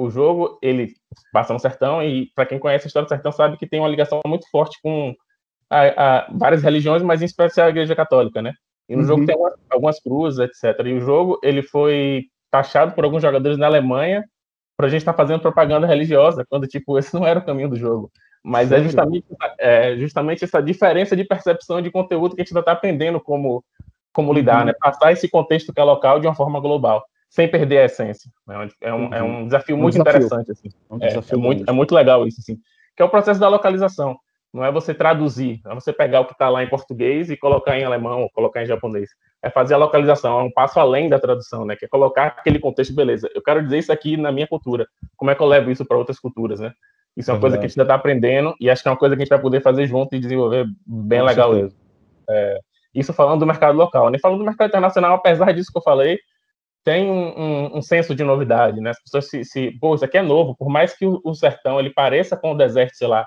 o 0.01 0.11
jogo 0.11 0.59
ele 0.63 0.95
passa 1.33 1.53
no 1.53 1.59
sertão 1.59 2.03
e 2.03 2.31
para 2.35 2.47
quem 2.47 2.59
conhece 2.59 2.87
a 2.87 2.89
história 2.89 3.07
do 3.07 3.11
sertão 3.11 3.31
sabe 3.31 3.59
que 3.59 3.67
tem 3.67 3.81
uma 3.81 3.89
ligação 3.89 4.21
muito 4.27 4.49
forte 4.51 4.79
com 4.83 5.15
a, 5.69 5.83
a 6.19 6.29
várias 6.33 6.63
religiões, 6.63 7.03
mas 7.03 7.21
em 7.21 7.27
especial 7.27 7.67
a 7.67 7.71
Igreja 7.71 7.95
Católica, 7.95 8.41
né? 8.41 8.55
E 8.89 8.97
no 8.97 9.03
uhum. 9.03 9.09
jogo 9.09 9.27
tem 9.27 9.35
algumas, 9.35 9.55
algumas 9.71 10.01
cruzes, 10.01 10.39
etc. 10.41 10.87
E 10.87 10.95
o 10.95 11.01
jogo 11.01 11.39
ele 11.43 11.63
foi 11.63 12.25
taxado 12.51 12.93
por 12.95 13.05
alguns 13.05 13.23
jogadores 13.23 13.59
na 13.59 13.67
Alemanha 13.67 14.25
para 14.77 14.87
a 14.87 14.91
gente 14.91 15.01
estar 15.01 15.13
tá 15.13 15.17
fazendo 15.17 15.43
propaganda 15.43 15.87
religiosa, 15.87 16.47
quando 16.49 16.67
tipo 16.67 16.97
esse 16.99 17.15
não 17.15 17.27
era 17.27 17.39
o 17.39 17.45
caminho 17.45 17.69
do 17.69 17.77
jogo. 17.77 18.11
Mas 18.43 18.73
é 18.73 18.83
justamente, 18.83 19.27
é 19.59 19.97
justamente 19.99 20.45
essa 20.45 20.63
diferença 20.63 21.15
de 21.15 21.25
percepção 21.25 21.83
de 21.83 21.91
conteúdo 21.91 22.35
que 22.35 22.41
a 22.41 22.45
gente 22.45 22.53
ainda 22.53 22.61
está 22.61 22.73
aprendendo 22.73 23.21
como 23.21 23.63
como 24.13 24.33
lidar, 24.33 24.61
uhum. 24.61 24.67
né? 24.67 24.73
Passar 24.81 25.13
esse 25.13 25.29
contexto 25.29 25.73
que 25.73 25.81
é 25.81 25.85
local 25.85 26.19
de 26.19 26.27
uma 26.27 26.35
forma 26.35 26.59
global, 26.59 27.05
sem 27.31 27.49
perder 27.49 27.79
a 27.79 27.85
essência. 27.85 28.29
É, 28.83 28.93
um, 28.93 29.05
uhum. 29.05 29.15
é 29.15 29.23
um 29.23 29.45
desafio 29.45 29.79
muito 29.79 29.99
um 29.99 30.03
desafio. 30.03 30.27
interessante, 30.27 30.51
assim. 30.51 30.69
Um 30.91 30.99
é, 31.01 31.09
é, 31.09 31.37
muito, 31.37 31.71
é 31.71 31.73
muito 31.73 31.95
legal 31.95 32.27
isso, 32.27 32.41
assim. 32.41 32.59
Que 32.97 33.03
é 33.03 33.05
o 33.05 33.09
processo 33.09 33.39
da 33.39 33.49
localização. 33.49 34.19
Não 34.53 34.65
é 34.65 34.73
você 34.73 34.93
traduzir, 34.93 35.61
é 35.65 35.73
você 35.73 35.93
pegar 35.93 36.23
o 36.23 36.25
que 36.25 36.33
está 36.33 36.49
lá 36.49 36.65
em 36.65 36.69
português 36.69 37.31
e 37.31 37.37
colocar 37.37 37.79
em 37.79 37.85
alemão 37.85 38.23
ou 38.23 38.31
colocar 38.31 38.65
em 38.65 38.67
japonês. 38.67 39.11
É 39.41 39.49
fazer 39.49 39.75
a 39.75 39.77
localização, 39.77 40.41
é 40.41 40.43
um 40.43 40.51
passo 40.51 40.81
além 40.81 41.09
da 41.09 41.21
tradução, 41.21 41.65
né? 41.65 41.77
Que 41.77 41.85
é 41.85 41.89
colocar 41.89 42.27
aquele 42.27 42.59
contexto, 42.59 42.93
beleza. 42.93 43.31
Eu 43.33 43.41
quero 43.41 43.63
dizer 43.63 43.79
isso 43.79 43.93
aqui 43.93 44.17
na 44.17 44.33
minha 44.33 44.49
cultura. 44.49 44.89
Como 45.17 45.31
é 45.31 45.37
que 45.37 45.41
eu 45.41 45.47
levo 45.47 45.71
isso 45.71 45.85
para 45.85 45.97
outras 45.97 46.19
culturas, 46.19 46.59
né? 46.59 46.73
Isso 47.17 47.31
é 47.31 47.35
uma 47.35 47.39
é 47.39 47.41
coisa 47.41 47.59
que 47.59 47.65
a 47.65 47.69
gente 47.69 47.79
ainda 47.79 47.85
está 47.85 47.95
aprendendo 47.95 48.55
e 48.61 48.69
acho 48.69 48.83
que 48.83 48.89
é 48.89 48.91
uma 48.91 48.99
coisa 48.99 49.15
que 49.15 49.23
a 49.23 49.25
gente 49.25 49.31
vai 49.31 49.41
poder 49.41 49.63
fazer 49.63 49.87
junto 49.87 50.17
e 50.17 50.19
desenvolver 50.19 50.67
bem 50.85 51.21
Com 51.21 51.27
legal 51.27 51.55
mesmo. 51.55 51.79
É, 52.29 52.59
isso 52.93 53.13
falando 53.13 53.39
do 53.39 53.47
mercado 53.47 53.77
local. 53.77 54.05
Nem 54.07 54.13
né? 54.13 54.19
falando 54.21 54.39
do 54.39 54.45
mercado 54.45 54.69
internacional, 54.69 55.15
apesar 55.15 55.53
disso 55.53 55.71
que 55.71 55.79
eu 55.79 55.83
falei, 55.83 56.19
tem 56.85 57.11
um, 57.11 57.39
um, 57.39 57.79
um 57.79 57.83
senso 57.83 58.15
de 58.15 58.25
novidade, 58.25 58.81
né? 58.81 58.91
As 58.91 59.03
pessoas 59.03 59.29
se, 59.29 59.45
se, 59.45 59.71
pô, 59.79 59.95
isso 59.95 60.05
aqui 60.05 60.19
é 60.19 60.23
novo, 60.23 60.57
por 60.57 60.69
mais 60.69 60.97
que 60.97 61.07
o, 61.07 61.21
o, 61.25 61.35
sertão 61.35 61.79
ele 61.79 61.91
pareça 61.91 62.37
com 62.37 62.53
o 62.53 62.57
deserto, 62.57 62.97
sei 62.97 63.09
lá, 63.09 63.27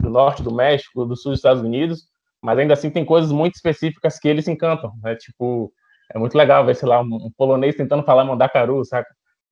do 0.00 0.10
norte 0.10 0.42
do 0.42 0.54
México, 0.54 1.04
do 1.04 1.16
sul 1.16 1.32
dos 1.32 1.38
Estados 1.38 1.62
Unidos, 1.62 2.08
mas 2.42 2.58
ainda 2.58 2.74
assim 2.74 2.90
tem 2.90 3.04
coisas 3.04 3.30
muito 3.32 3.54
específicas 3.54 4.18
que 4.18 4.28
eles 4.28 4.48
encantam, 4.48 4.92
né? 5.02 5.14
Tipo, 5.16 5.72
é 6.12 6.18
muito 6.18 6.36
legal 6.36 6.64
ver, 6.64 6.74
sei 6.74 6.88
lá, 6.88 7.00
um, 7.00 7.14
um 7.26 7.30
polonês 7.36 7.76
tentando 7.76 8.02
falar 8.02 8.24
mandacaru, 8.24 8.84
saca? 8.84 9.08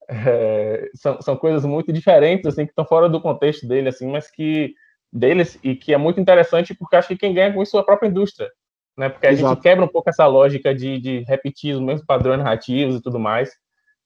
É, 0.08 0.88
são, 0.94 1.20
são 1.20 1.36
coisas 1.36 1.64
muito 1.64 1.92
diferentes, 1.92 2.46
assim, 2.46 2.64
que 2.64 2.72
estão 2.72 2.84
fora 2.84 3.08
do 3.08 3.20
contexto 3.20 3.66
dele, 3.66 3.88
assim, 3.88 4.06
mas 4.08 4.30
que 4.30 4.72
deles 5.12 5.58
e 5.62 5.74
que 5.74 5.94
é 5.94 5.96
muito 5.96 6.20
interessante 6.20 6.74
porque 6.74 6.96
acho 6.96 7.08
que 7.08 7.16
quem 7.16 7.32
ganha 7.32 7.52
com 7.52 7.62
isso 7.62 7.76
é 7.76 7.80
a 7.80 7.84
própria 7.84 8.08
indústria 8.08 8.48
né? 8.96 9.08
Porque 9.08 9.26
a 9.26 9.32
Exato. 9.32 9.54
gente 9.54 9.62
quebra 9.62 9.84
um 9.84 9.88
pouco 9.88 10.08
essa 10.08 10.26
lógica 10.26 10.74
de, 10.74 10.98
de 10.98 11.20
repetir 11.24 11.74
os 11.74 11.80
mesmos 11.80 12.04
padrões 12.04 12.38
narrativos 12.38 12.96
e 12.96 13.02
tudo 13.02 13.18
mais. 13.18 13.50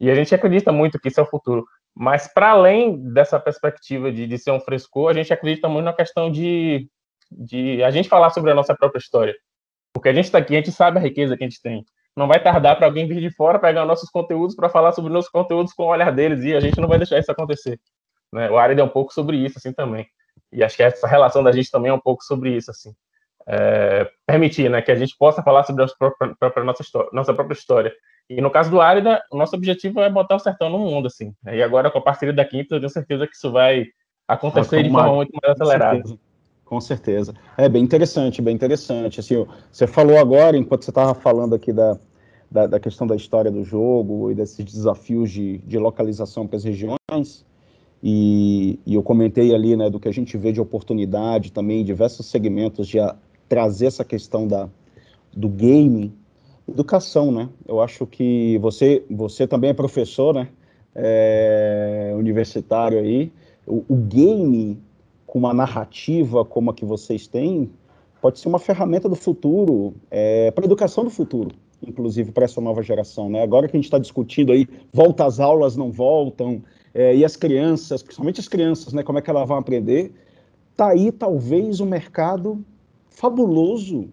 E 0.00 0.10
a 0.10 0.14
gente 0.14 0.34
acredita 0.34 0.72
muito 0.72 0.98
que 0.98 1.08
isso 1.08 1.20
é 1.20 1.22
o 1.22 1.26
futuro. 1.26 1.64
Mas, 1.94 2.32
para 2.32 2.50
além 2.50 2.98
dessa 3.12 3.38
perspectiva 3.38 4.10
de, 4.10 4.26
de 4.26 4.38
ser 4.38 4.50
um 4.50 4.60
frescor, 4.60 5.10
a 5.10 5.14
gente 5.14 5.32
acredita 5.32 5.68
muito 5.68 5.84
na 5.84 5.92
questão 5.92 6.30
de, 6.30 6.88
de 7.30 7.82
a 7.82 7.90
gente 7.90 8.08
falar 8.08 8.30
sobre 8.30 8.50
a 8.50 8.54
nossa 8.54 8.74
própria 8.74 8.98
história. 8.98 9.34
Porque 9.92 10.08
a 10.08 10.12
gente 10.12 10.26
está 10.26 10.38
aqui, 10.38 10.54
a 10.54 10.58
gente 10.58 10.72
sabe 10.72 10.98
a 10.98 11.02
riqueza 11.02 11.36
que 11.36 11.44
a 11.44 11.48
gente 11.48 11.60
tem. 11.60 11.84
Não 12.16 12.26
vai 12.26 12.42
tardar 12.42 12.76
para 12.76 12.86
alguém 12.86 13.06
vir 13.06 13.20
de 13.20 13.30
fora 13.34 13.58
pegar 13.58 13.84
nossos 13.84 14.10
conteúdos 14.10 14.56
para 14.56 14.68
falar 14.68 14.92
sobre 14.92 15.12
nossos 15.12 15.30
conteúdos 15.30 15.72
com 15.72 15.84
o 15.84 15.88
olhar 15.88 16.10
deles, 16.12 16.44
e 16.44 16.54
a 16.54 16.60
gente 16.60 16.80
não 16.80 16.88
vai 16.88 16.98
deixar 16.98 17.18
isso 17.18 17.30
acontecer. 17.30 17.78
Né? 18.32 18.50
O 18.50 18.56
Arid 18.56 18.80
é 18.80 18.84
um 18.84 18.88
pouco 18.88 19.12
sobre 19.12 19.36
isso, 19.36 19.58
assim, 19.58 19.72
também. 19.72 20.06
E 20.52 20.64
acho 20.64 20.76
que 20.76 20.82
essa 20.82 21.06
relação 21.06 21.42
da 21.42 21.52
gente 21.52 21.70
também 21.70 21.90
é 21.90 21.94
um 21.94 22.00
pouco 22.00 22.24
sobre 22.24 22.56
isso, 22.56 22.70
assim 22.70 22.92
é, 23.52 24.08
permitir 24.24 24.70
né, 24.70 24.80
que 24.80 24.92
a 24.92 24.94
gente 24.94 25.16
possa 25.18 25.42
falar 25.42 25.64
sobre 25.64 25.82
a 25.82 25.88
própria, 25.98 26.36
própria 26.38 26.62
nossa, 26.62 26.82
história, 26.82 27.10
nossa 27.12 27.34
própria 27.34 27.54
história. 27.54 27.92
E 28.28 28.40
no 28.40 28.48
caso 28.48 28.70
do 28.70 28.80
Árida, 28.80 29.20
o 29.32 29.36
nosso 29.36 29.56
objetivo 29.56 30.00
é 30.00 30.08
botar 30.08 30.36
o 30.36 30.38
sertão 30.38 30.70
no 30.70 30.78
mundo, 30.78 31.08
assim. 31.08 31.34
E 31.52 31.60
agora, 31.60 31.90
com 31.90 31.98
a 31.98 32.02
parceria 32.02 32.32
da 32.32 32.44
Quinta, 32.44 32.76
eu 32.76 32.78
tenho 32.78 32.88
certeza 32.90 33.26
que 33.26 33.34
isso 33.34 33.50
vai 33.50 33.86
acontecer 34.28 34.84
de 34.84 34.90
forma 34.90 35.16
muito 35.16 35.32
mais 35.42 35.60
acelerada. 35.60 36.02
Com 36.64 36.80
certeza. 36.80 37.34
É 37.58 37.68
bem 37.68 37.82
interessante, 37.82 38.40
bem 38.40 38.54
interessante. 38.54 39.18
Assim, 39.18 39.44
você 39.72 39.88
falou 39.88 40.16
agora, 40.16 40.56
enquanto 40.56 40.84
você 40.84 40.92
estava 40.92 41.12
falando 41.12 41.56
aqui 41.56 41.72
da, 41.72 41.98
da, 42.48 42.68
da, 42.68 42.78
questão 42.78 43.04
da 43.04 43.16
história 43.16 43.50
do 43.50 43.64
jogo 43.64 44.30
e 44.30 44.34
desses 44.36 44.64
desafios 44.64 45.28
de, 45.32 45.58
de 45.58 45.76
localização 45.76 46.46
para 46.46 46.58
as 46.58 46.62
regiões, 46.62 47.44
e, 48.00 48.78
e, 48.86 48.94
eu 48.94 49.02
comentei 49.02 49.52
ali 49.52 49.76
né, 49.76 49.90
do 49.90 49.98
que 49.98 50.08
a 50.08 50.12
gente 50.12 50.38
vê 50.38 50.52
de 50.52 50.60
oportunidade 50.60 51.50
também 51.50 51.80
em 51.80 51.84
diversos 51.84 52.26
segmentos 52.26 52.86
de, 52.86 52.98
trazer 53.50 53.86
essa 53.86 54.04
questão 54.04 54.46
da, 54.46 54.68
do 55.36 55.48
game, 55.48 56.14
educação, 56.68 57.32
né? 57.32 57.48
Eu 57.66 57.80
acho 57.82 58.06
que 58.06 58.56
você, 58.58 59.04
você 59.10 59.44
também 59.44 59.70
é 59.70 59.74
professor, 59.74 60.32
né? 60.32 60.48
É, 60.94 62.14
universitário 62.16 63.00
aí. 63.00 63.32
O, 63.66 63.84
o 63.88 63.96
game, 63.96 64.78
com 65.26 65.40
uma 65.40 65.52
narrativa 65.52 66.44
como 66.44 66.70
a 66.70 66.74
que 66.74 66.84
vocês 66.84 67.26
têm, 67.26 67.68
pode 68.22 68.38
ser 68.38 68.48
uma 68.48 68.60
ferramenta 68.60 69.08
do 69.08 69.16
futuro, 69.16 69.94
é, 70.08 70.52
para 70.52 70.64
a 70.64 70.66
educação 70.66 71.02
do 71.02 71.10
futuro, 71.10 71.50
inclusive 71.84 72.30
para 72.30 72.44
essa 72.44 72.60
nova 72.60 72.84
geração. 72.84 73.28
Né? 73.28 73.42
Agora 73.42 73.66
que 73.66 73.76
a 73.76 73.78
gente 73.78 73.86
está 73.86 73.98
discutindo 73.98 74.52
aí, 74.52 74.68
volta 74.92 75.24
às 75.24 75.40
aulas, 75.40 75.76
não 75.76 75.90
voltam, 75.90 76.62
é, 76.94 77.16
e 77.16 77.24
as 77.24 77.34
crianças, 77.34 78.00
principalmente 78.00 78.38
as 78.38 78.46
crianças, 78.46 78.92
né, 78.92 79.02
como 79.02 79.18
é 79.18 79.22
que 79.22 79.30
elas 79.30 79.48
vão 79.48 79.58
aprender, 79.58 80.12
está 80.70 80.88
aí 80.88 81.10
talvez 81.10 81.80
o 81.80 81.86
mercado 81.86 82.64
fabuloso 83.10 84.08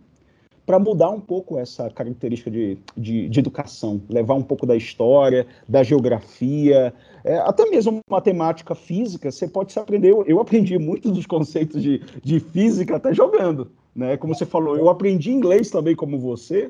para 0.67 0.77
mudar 0.77 1.09
um 1.09 1.19
pouco 1.21 1.57
essa 1.57 1.89
característica 1.89 2.51
de, 2.51 2.77
de, 2.95 3.29
de, 3.29 3.39
educação, 3.39 4.01
levar 4.09 4.33
um 4.33 4.43
pouco 4.43 4.65
da 4.65 4.75
história, 4.75 5.47
da 5.65 5.81
geografia, 5.81 6.93
é, 7.23 7.37
até 7.37 7.65
mesmo 7.69 8.01
matemática, 8.09 8.75
física, 8.75 9.31
você 9.31 9.47
pode 9.47 9.71
se 9.71 9.79
aprender. 9.79 10.13
Eu, 10.25 10.41
aprendi 10.41 10.77
muitos 10.77 11.13
dos 11.13 11.25
conceitos 11.25 11.81
de, 11.81 12.01
de 12.21 12.41
física 12.41 12.97
até 12.97 13.13
jogando, 13.13 13.71
né? 13.95 14.17
Como 14.17 14.35
você 14.35 14.45
falou, 14.45 14.75
eu 14.75 14.89
aprendi 14.89 15.31
inglês 15.31 15.69
também 15.69 15.95
como 15.95 16.19
você, 16.19 16.69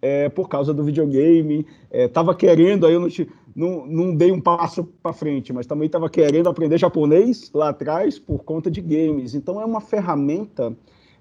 é, 0.00 0.28
por 0.28 0.48
causa 0.48 0.72
do 0.72 0.84
videogame. 0.84 1.66
Estava 1.90 2.30
é, 2.30 2.34
querendo, 2.36 2.86
aí 2.86 2.94
eu 2.94 3.00
não, 3.00 3.08
não, 3.56 3.86
não 3.86 4.14
dei 4.14 4.30
um 4.30 4.40
passo 4.40 4.84
para 5.02 5.12
frente, 5.12 5.52
mas 5.52 5.66
também 5.66 5.86
estava 5.86 6.08
querendo 6.08 6.48
aprender 6.48 6.78
japonês 6.78 7.50
lá 7.52 7.70
atrás 7.70 8.16
por 8.16 8.44
conta 8.44 8.70
de 8.70 8.80
games. 8.80 9.34
Então 9.34 9.60
é 9.60 9.64
uma 9.64 9.80
ferramenta 9.80 10.72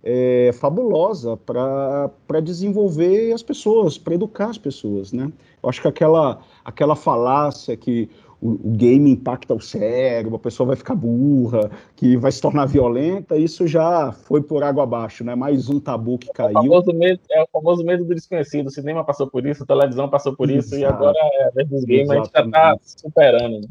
é, 0.04 0.52
fabulosa 0.54 1.38
para 1.38 2.40
desenvolver 2.42 3.32
as 3.32 3.42
pessoas, 3.42 3.98
para 3.98 4.16
educar 4.16 4.50
as 4.50 4.58
pessoas, 4.58 5.14
né? 5.14 5.32
Eu 5.62 5.70
acho 5.70 5.82
que 5.82 5.88
aquela, 5.88 6.40
aquela 6.66 6.96
falácia 6.96 7.78
que 7.78 8.10
o, 8.42 8.52
o, 8.52 8.72
game 8.72 9.10
impacta 9.10 9.54
o 9.54 9.62
cérebro, 9.62 10.36
a 10.36 10.40
pessoa 10.40 10.68
vai 10.68 10.76
ficar 10.76 10.94
burra, 10.94 11.72
que 11.96 12.18
vai 12.18 12.30
se 12.30 12.42
tornar 12.42 12.66
violenta, 12.66 13.38
isso 13.38 13.66
já 13.66 14.12
foi 14.12 14.42
por 14.42 14.62
água 14.62 14.84
abaixo, 14.84 15.24
né? 15.24 15.34
Mais 15.34 15.70
um 15.70 15.80
tabu 15.80 16.18
que 16.18 16.28
caiu. 16.34 16.58
É 16.58 16.60
o 16.60 16.64
famoso 16.64 16.94
medo, 16.94 17.22
é 17.32 17.42
o 17.42 17.48
famoso 17.54 17.86
medo 17.86 18.04
do 18.04 18.14
desconhecido. 18.14 18.68
O 18.68 18.72
cinema 18.72 19.06
passou 19.06 19.28
por 19.28 19.46
isso, 19.46 19.64
a 19.64 19.66
televisão 19.66 20.10
passou 20.10 20.36
por 20.36 20.50
isso, 20.50 20.76
Exato. 20.76 20.82
e 20.82 20.86
agora 20.86 21.18
é 21.18 21.48
a 21.48 21.50
vez 21.52 21.70
dos 21.70 21.86
games, 21.86 22.10
a 22.10 22.16
gente 22.16 22.32
já 22.34 22.46
está 22.46 22.78
superando. 22.84 23.62
Né? 23.62 23.68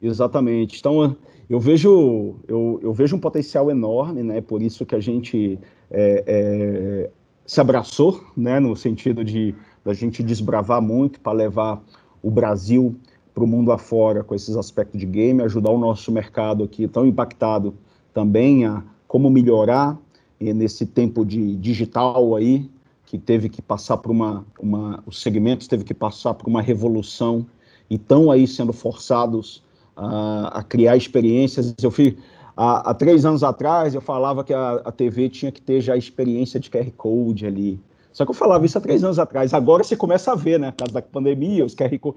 Exatamente. 0.00 0.78
Então, 0.78 1.16
eu 1.48 1.60
vejo, 1.60 2.36
eu, 2.48 2.80
eu, 2.82 2.92
vejo 2.92 3.16
um 3.16 3.20
potencial 3.20 3.70
enorme, 3.70 4.22
né? 4.22 4.40
Por 4.40 4.62
isso 4.62 4.86
que 4.86 4.94
a 4.94 5.00
gente 5.00 5.58
é, 5.90 6.24
é, 6.26 7.10
se 7.44 7.60
abraçou, 7.60 8.24
né? 8.36 8.58
No 8.60 8.74
sentido 8.76 9.24
de 9.24 9.54
da 9.84 9.94
gente 9.94 10.22
desbravar 10.22 10.80
muito 10.80 11.20
para 11.20 11.32
levar 11.32 11.82
o 12.22 12.30
Brasil 12.30 12.94
para 13.32 13.44
o 13.44 13.46
mundo 13.46 13.72
afora 13.72 14.22
com 14.22 14.34
esses 14.34 14.56
aspectos 14.56 15.00
de 15.00 15.06
game, 15.06 15.42
ajudar 15.42 15.70
o 15.70 15.78
nosso 15.78 16.12
mercado 16.12 16.64
aqui 16.64 16.86
tão 16.86 17.06
impactado 17.06 17.74
também 18.12 18.66
a 18.66 18.82
como 19.06 19.30
melhorar 19.30 19.98
nesse 20.38 20.86
tempo 20.86 21.24
de 21.24 21.56
digital 21.56 22.34
aí 22.34 22.68
que 23.06 23.18
teve 23.18 23.48
que 23.48 23.60
passar 23.60 23.96
por 23.96 24.10
uma, 24.10 24.44
uma 24.58 25.02
os 25.06 25.20
segmentos 25.20 25.66
teve 25.66 25.84
que 25.84 25.94
passar 25.94 26.34
por 26.34 26.48
uma 26.48 26.62
revolução 26.62 27.46
e 27.88 27.96
estão 27.96 28.30
aí 28.30 28.46
sendo 28.46 28.72
forçados 28.72 29.62
a, 29.96 30.58
a 30.58 30.62
criar 30.62 30.96
experiências. 30.96 31.74
Eu 31.82 31.90
fui, 31.90 32.18
há, 32.56 32.90
há, 32.90 32.94
três 32.94 33.24
anos 33.24 33.42
atrás 33.42 33.94
eu 33.94 34.00
falava 34.00 34.44
que 34.44 34.52
a, 34.52 34.74
a 34.84 34.92
TV 34.92 35.28
tinha 35.28 35.52
que 35.52 35.60
ter 35.60 35.80
já 35.80 35.96
experiência 35.96 36.58
de 36.58 36.70
QR 36.70 36.90
Code 36.96 37.46
ali. 37.46 37.80
Só 38.12 38.24
que 38.24 38.30
eu 38.30 38.34
falava 38.34 38.66
isso 38.66 38.76
há 38.76 38.80
três 38.80 39.04
anos 39.04 39.18
atrás. 39.18 39.54
Agora 39.54 39.84
você 39.84 39.96
começa 39.96 40.32
a 40.32 40.34
ver, 40.34 40.58
né? 40.58 40.70
Por 40.72 40.78
causa 40.78 40.94
da 40.94 41.02
pandemia, 41.02 41.64
os 41.64 41.74
QR 41.74 41.96
Code. 41.98 42.16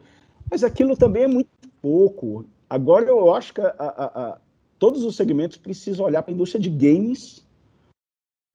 Mas 0.50 0.64
aquilo 0.64 0.98
também 0.98 1.24
é 1.24 1.28
muito 1.28 1.50
pouco. 1.82 2.46
Agora 2.70 3.06
eu 3.06 3.34
acho 3.34 3.54
que 3.54 3.62
a, 3.62 3.74
a, 3.78 4.38
todos 4.80 5.04
os 5.04 5.16
segmentos 5.16 5.58
precisam 5.58 6.06
olhar 6.06 6.24
para 6.24 6.32
a 6.32 6.36
indústria 6.36 6.62
de 6.62 6.70
games 6.70 7.44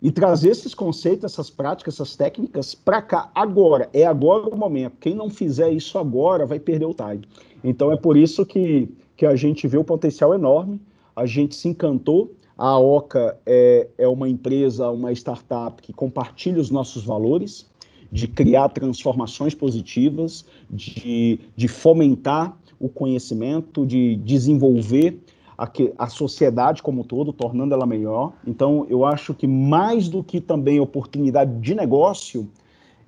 e 0.01 0.13
trazer 0.13 0.51
esses 0.51 0.75
conceitos, 0.75 1.25
essas 1.25 1.51
práticas, 1.51 1.95
essas 1.95 2.15
técnicas 2.15 2.75
para 2.75 3.03
cá. 3.03 3.31
Agora, 3.35 3.89
é 3.93 4.05
agora 4.05 4.49
o 4.49 4.57
momento. 4.57 4.97
Quem 5.01 5.15
não 5.15 5.29
fizer 5.29 5.71
isso 5.71 5.99
agora 5.99 6.47
vai 6.47 6.59
perder 6.59 6.87
o 6.87 6.95
time. 6.95 7.27
Então 7.65 7.93
é 7.93 7.97
por 7.97 8.17
isso 8.17 8.47
que, 8.47 8.89
que 9.19 9.27
a 9.27 9.35
gente 9.35 9.67
vê 9.67 9.77
o 9.77 9.83
potencial 9.83 10.33
enorme, 10.33 10.81
a 11.15 11.27
gente 11.27 11.57
se 11.57 11.69
encantou. 11.69 12.33
A 12.57 12.79
Oca 12.79 13.37
é, 13.45 13.89
é 13.99 14.07
uma 14.07 14.29
empresa, 14.29 14.89
uma 14.91 15.11
startup 15.13 15.83
que 15.83 15.93
compartilha 15.93 16.61
os 16.61 16.71
nossos 16.71 17.05
valores, 17.05 17.69
de 18.13 18.29
criar 18.29 18.69
transformações 18.69 19.57
positivas, 19.57 20.47
de, 20.71 21.41
de 21.57 21.67
fomentar 21.67 22.57
o 22.79 22.89
conhecimento, 22.89 23.85
de 23.85 24.15
desenvolver 24.17 25.19
a, 25.59 25.69
a 25.99 26.07
sociedade 26.07 26.81
como 26.81 27.01
um 27.01 27.05
todo, 27.05 27.33
tornando 27.33 27.75
ela 27.75 27.87
melhor. 27.87 28.33
Então, 28.47 28.87
eu 28.89 29.05
acho 29.05 29.35
que 29.35 29.49
mais 29.49 30.09
do 30.09 30.23
que 30.23 30.41
também 30.41 30.79
oportunidade 30.79 31.59
de 31.59 31.75
negócio, 31.75 32.49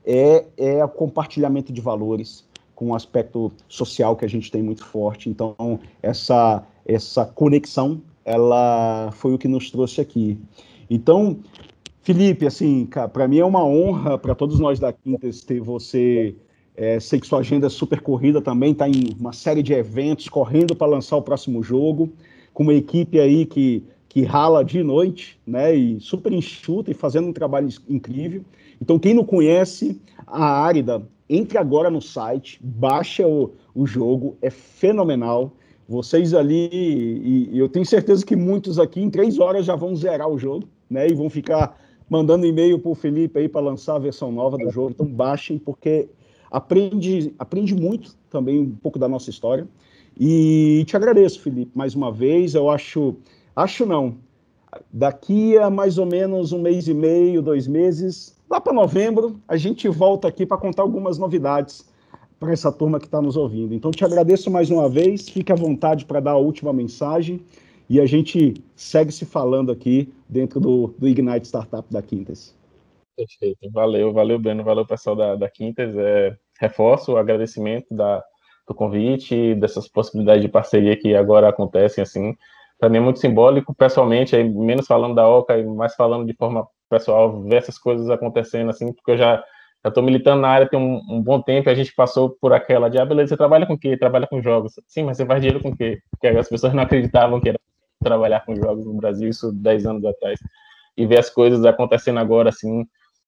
é, 0.05 0.44
é 0.57 0.85
o 0.85 0.88
compartilhamento 0.88 1.73
de 1.73 1.81
valores 1.81 2.50
com 2.81 2.87
um 2.87 2.95
aspecto 2.95 3.53
social 3.69 4.16
que 4.16 4.25
a 4.25 4.29
gente 4.29 4.51
tem 4.51 4.62
muito 4.62 4.83
forte. 4.87 5.29
Então, 5.29 5.79
essa, 6.03 6.66
essa 6.87 7.27
conexão, 7.27 8.01
ela 8.25 9.11
foi 9.12 9.35
o 9.35 9.38
que 9.38 9.47
nos 9.47 9.71
trouxe 9.71 10.01
aqui. 10.01 10.38
Então, 10.88 11.37
Felipe, 12.01 12.47
assim, 12.47 12.88
para 13.12 13.29
mim 13.29 13.38
é 13.38 13.45
uma 13.45 13.62
honra, 13.62 14.16
para 14.16 14.35
todos 14.35 14.59
nós 14.59 14.81
da 14.81 14.95
Quintas, 14.95 15.43
ter 15.43 15.61
você 15.61 16.35
é, 16.75 16.99
sei 16.99 17.21
que 17.21 17.27
sua 17.27 17.40
agenda 17.40 17.66
é 17.66 17.69
super 17.69 18.01
corrida 18.01 18.40
também, 18.40 18.73
está 18.73 18.88
em 18.88 19.14
uma 19.21 19.35
série 19.35 19.62
de 19.62 19.75
eventos, 19.75 20.31
correndo 20.31 20.75
para 20.75 20.87
lançar 20.87 21.19
o 21.19 21.23
próximo 21.23 21.62
jogo 21.62 22.11
com 22.55 22.62
uma 22.62 22.73
equipe 22.73 23.21
aí 23.21 23.45
que, 23.45 23.85
que 24.09 24.23
rala 24.23 24.64
de 24.64 24.83
noite, 24.83 25.38
né, 25.47 25.75
e 25.75 26.01
super 26.01 26.33
enxuta 26.33 26.90
e 26.90 26.95
fazendo 26.95 27.29
um 27.29 27.33
trabalho 27.35 27.69
incrível. 27.90 28.43
Então, 28.81 28.99
quem 28.99 29.12
não 29.12 29.25
conhece 29.25 30.01
a 30.27 30.62
Árida, 30.64 31.07
entre 31.31 31.57
agora 31.57 31.88
no 31.88 32.03
site, 32.03 32.59
baixa 32.61 33.27
o, 33.27 33.53
o 33.73 33.87
jogo, 33.87 34.37
é 34.43 34.51
fenomenal. 34.51 35.53
Vocês 35.88 36.35
ali, 36.35 36.69
e, 36.73 37.51
e 37.53 37.59
eu 37.59 37.69
tenho 37.69 37.87
certeza 37.87 38.27
que 38.27 38.35
muitos 38.35 38.81
aqui 38.81 39.01
em 39.01 39.09
três 39.09 39.38
horas 39.38 39.64
já 39.64 39.77
vão 39.77 39.95
zerar 39.95 40.29
o 40.29 40.37
jogo, 40.37 40.66
né, 40.90 41.09
e 41.09 41.14
vão 41.14 41.31
ficar 41.31 41.81
mandando 42.09 42.45
e-mail 42.45 42.81
para 42.81 42.90
o 42.90 42.95
Felipe 42.97 43.38
aí 43.38 43.49
para 43.49 43.61
lançar 43.61 43.95
a 43.95 43.99
versão 44.01 44.33
nova 44.33 44.59
do 44.59 44.69
jogo. 44.71 44.90
Então, 44.90 45.07
baixem, 45.07 45.57
porque 45.57 46.09
aprende, 46.51 47.33
aprende 47.38 47.75
muito 47.77 48.16
também 48.29 48.59
um 48.59 48.71
pouco 48.71 48.99
da 48.99 49.09
nossa 49.09 49.31
história. 49.31 49.69
E 50.19 50.85
te 50.87 50.97
agradeço, 50.97 51.40
Felipe, 51.40 51.71
mais 51.73 51.95
uma 51.95 52.11
vez. 52.11 52.55
Eu 52.57 52.69
acho, 52.69 53.14
acho 53.55 53.87
não. 53.87 54.16
Daqui 54.93 55.57
a 55.57 55.71
mais 55.71 55.99
ou 55.99 56.07
menos 56.07 56.53
um 56.53 56.61
mês 56.61 56.88
e 56.88 56.95
meio, 56.95 57.40
dois 57.40 57.69
meses, 57.69 58.37
lá 58.51 58.61
para 58.61 58.73
novembro, 58.73 59.41
a 59.47 59.57
gente 59.57 59.89
volta 59.89 60.27
aqui 60.27 60.45
para 60.45 60.59
contar 60.59 60.83
algumas 60.83 61.17
novidades 61.17 61.89
para 62.39 62.53
essa 62.53 62.73
turma 62.73 62.99
que 62.99 63.07
está 63.07 63.23
nos 63.23 63.37
ouvindo. 63.37 63.75
Então, 63.75 63.91
te 63.91 64.05
agradeço 64.05 64.51
mais 64.51 64.71
uma 64.71 64.89
vez. 64.89 65.29
Fique 65.29 65.53
à 65.53 65.55
vontade 65.55 66.05
para 66.05 66.19
dar 66.19 66.33
a 66.33 66.37
última 66.37 66.73
mensagem 66.73 67.41
e 67.89 68.01
a 68.01 68.07
gente 68.07 68.55
segue 68.75 69.13
se 69.13 69.25
falando 69.25 69.71
aqui 69.71 70.13
dentro 70.29 70.59
do, 70.59 70.95
do 70.99 71.07
Ignite 71.07 71.47
Startup 71.47 71.87
da 71.93 72.03
Quintas. 72.03 72.57
Perfeito. 73.17 73.71
Valeu, 73.71 74.13
valeu, 74.13 74.39
Breno, 74.39 74.65
valeu, 74.65 74.87
pessoal 74.87 75.15
da, 75.15 75.37
da 75.37 75.49
Quintas. 75.49 75.95
É, 75.97 76.37
reforço 76.59 77.13
o 77.13 77.17
agradecimento 77.19 77.95
da, 77.95 78.25
do 78.67 78.75
convite, 78.75 79.55
dessas 79.55 79.87
possibilidades 79.87 80.43
de 80.43 80.49
parceria 80.49 80.97
que 80.97 81.15
agora 81.15 81.49
acontecem, 81.49 82.03
assim. 82.03 82.35
Para 82.79 82.89
mim 82.89 82.97
é 82.97 83.01
muito 83.01 83.21
simbólico, 83.21 83.75
pessoalmente, 83.75 84.35
aí, 84.35 84.49
menos 84.49 84.87
falando 84.87 85.15
da 85.15 85.29
OCA 85.29 85.59
e 85.59 85.65
mais 85.67 85.95
falando 85.95 86.25
de 86.25 86.33
forma 86.33 86.67
pessoal, 86.90 87.42
ver 87.42 87.57
essas 87.57 87.79
coisas 87.79 88.11
acontecendo, 88.11 88.70
assim, 88.70 88.92
porque 88.92 89.12
eu 89.12 89.16
já 89.16 89.42
estou 89.87 90.03
militando 90.03 90.42
na 90.42 90.48
área 90.48 90.68
tem 90.68 90.79
um, 90.79 91.00
um, 91.09 91.22
bom 91.22 91.40
tempo 91.40 91.68
e 91.68 91.72
a 91.72 91.74
gente 91.74 91.94
passou 91.94 92.31
por 92.31 92.53
aquela 92.53 92.90
de, 92.90 92.98
ah, 92.98 93.05
beleza, 93.05 93.31
você 93.31 93.37
trabalha 93.37 93.66
com 93.66 93.74
o 93.74 93.79
quê? 93.79 93.96
Trabalha 93.96 94.26
com 94.26 94.42
jogos. 94.42 94.74
Sim, 94.87 95.05
mas 95.05 95.16
você 95.16 95.24
faz 95.24 95.40
dinheiro 95.40 95.62
com 95.62 95.70
o 95.70 95.76
quê? 95.76 96.03
Porque 96.11 96.26
as 96.26 96.48
pessoas 96.48 96.74
não 96.74 96.83
acreditavam 96.83 97.40
que 97.40 97.48
era 97.48 97.59
trabalhar 98.03 98.44
com 98.44 98.55
jogos 98.55 98.85
no 98.85 98.94
Brasil, 98.94 99.29
isso 99.29 99.53
10 99.53 99.87
anos 99.87 100.05
atrás. 100.05 100.38
E 100.96 101.07
ver 101.07 101.18
as 101.18 101.31
coisas 101.31 101.64
acontecendo 101.64 102.18
agora, 102.18 102.50
assim, 102.50 102.85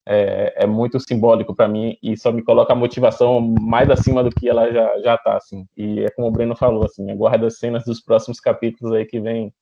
é, 0.07 0.65
é 0.65 0.67
muito 0.67 0.99
simbólico 1.01 1.55
para 1.55 1.69
mim 1.69 1.97
e 2.03 2.17
só 2.17 2.33
me 2.33 2.43
coloca 2.43 2.73
a 2.73 2.77
motivação 2.77 3.41
mais 3.41 3.89
acima 3.89 4.23
do 4.23 4.31
que 4.31 4.49
ela 4.49 4.71
já, 4.73 5.01
já 5.01 5.19
tá, 5.19 5.37
assim. 5.37 5.67
E 5.77 6.01
é 6.01 6.11
como 6.11 6.29
o 6.29 6.31
Breno 6.31 6.57
falou, 6.57 6.85
assim, 6.85 7.11
aguarda 7.11 7.47
as 7.47 7.59
cenas 7.59 7.85
dos 7.85 8.01
próximos 8.01 8.41
capítulos 8.41 8.93
aí 8.95 9.05
que 9.07 9.21
vem, 9.21 9.53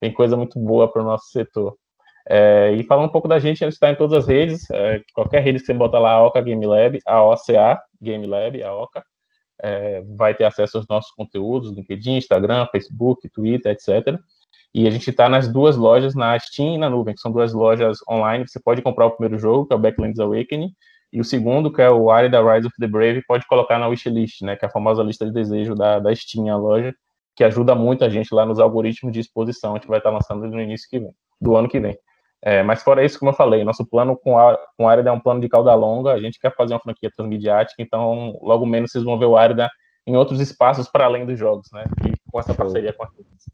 vem 0.00 0.12
coisa 0.12 0.36
muito 0.36 0.58
boa 0.58 0.90
para 0.90 1.02
o 1.02 1.04
nosso 1.04 1.26
setor. 1.30 1.76
É, 2.28 2.72
e 2.72 2.84
falar 2.84 3.02
um 3.02 3.08
pouco 3.08 3.26
da 3.26 3.38
gente, 3.38 3.64
a 3.64 3.66
gente 3.66 3.74
está 3.74 3.90
em 3.90 3.96
todas 3.96 4.18
as 4.18 4.26
redes, 4.26 4.68
é, 4.70 5.00
qualquer 5.14 5.42
rede 5.42 5.60
que 5.60 5.66
você 5.66 5.74
bota 5.74 5.98
lá, 5.98 6.12
a 6.12 6.26
Oca 6.26 6.40
Game 6.40 6.64
Lab, 6.64 6.98
a 7.06 7.22
OCA 7.22 7.80
Game 8.00 8.26
Lab, 8.26 8.62
a 8.62 8.74
Oca, 8.74 9.02
é, 9.62 10.02
vai 10.16 10.34
ter 10.34 10.44
acesso 10.44 10.78
aos 10.78 10.86
nossos 10.88 11.10
conteúdos, 11.12 11.72
LinkedIn, 11.72 12.16
Instagram, 12.16 12.66
Facebook, 12.70 13.28
Twitter, 13.30 13.72
etc. 13.72 14.18
E 14.72 14.86
a 14.86 14.90
gente 14.90 15.10
está 15.10 15.28
nas 15.28 15.48
duas 15.48 15.76
lojas, 15.76 16.14
na 16.14 16.38
Steam 16.38 16.74
e 16.74 16.78
na 16.78 16.88
nuvem, 16.88 17.14
que 17.14 17.20
são 17.20 17.32
duas 17.32 17.52
lojas 17.52 17.98
online. 18.08 18.46
Você 18.46 18.60
pode 18.60 18.82
comprar 18.82 19.06
o 19.06 19.10
primeiro 19.10 19.38
jogo, 19.38 19.66
que 19.66 19.72
é 19.72 19.76
o 19.76 19.78
Backlands 19.78 20.20
Awakening, 20.20 20.72
e 21.12 21.20
o 21.20 21.24
segundo, 21.24 21.72
que 21.72 21.82
é 21.82 21.90
o 21.90 22.10
Arida 22.10 22.40
Rise 22.40 22.68
of 22.68 22.76
the 22.78 22.86
Brave, 22.86 23.24
pode 23.26 23.44
colocar 23.48 23.78
na 23.78 23.88
wishlist, 23.88 24.42
né, 24.42 24.54
que 24.54 24.64
é 24.64 24.68
a 24.68 24.70
famosa 24.70 25.02
lista 25.02 25.26
de 25.26 25.32
desejo 25.32 25.74
da, 25.74 25.98
da 25.98 26.14
Steam, 26.14 26.48
a 26.48 26.56
loja, 26.56 26.94
que 27.34 27.42
ajuda 27.42 27.74
muito 27.74 28.04
a 28.04 28.08
gente 28.08 28.32
lá 28.32 28.46
nos 28.46 28.60
algoritmos 28.60 29.12
de 29.12 29.18
exposição. 29.18 29.72
A 29.72 29.78
gente 29.78 29.88
vai 29.88 29.98
estar 29.98 30.10
lançando 30.10 30.46
no 30.46 30.60
início 30.60 30.88
que 30.88 31.00
vem, 31.00 31.12
do 31.40 31.56
ano 31.56 31.68
que 31.68 31.80
vem. 31.80 31.98
É, 32.42 32.62
mas 32.62 32.82
fora 32.82 33.04
isso, 33.04 33.18
como 33.18 33.30
eu 33.30 33.36
falei, 33.36 33.64
nosso 33.64 33.84
plano 33.84 34.16
com 34.16 34.38
a, 34.38 34.58
com 34.76 34.88
a 34.88 34.92
Arida 34.92 35.10
é 35.10 35.12
um 35.12 35.20
plano 35.20 35.40
de 35.40 35.48
cauda 35.48 35.74
longa. 35.74 36.12
A 36.12 36.20
gente 36.20 36.38
quer 36.38 36.54
fazer 36.54 36.72
uma 36.72 36.80
franquia 36.80 37.10
transmediática, 37.14 37.82
então 37.82 38.38
logo 38.42 38.64
menos 38.64 38.90
vocês 38.90 39.04
vão 39.04 39.18
ver 39.18 39.26
o 39.26 39.36
Arida 39.36 39.68
em 40.06 40.16
outros 40.16 40.40
espaços 40.40 40.88
para 40.88 41.04
além 41.04 41.26
dos 41.26 41.38
jogos, 41.38 41.68
né? 41.72 41.84
E 42.06 42.12
com 42.30 42.40
essa 42.40 42.54
parceria 42.54 42.92
com 42.92 43.04
a 43.04 43.08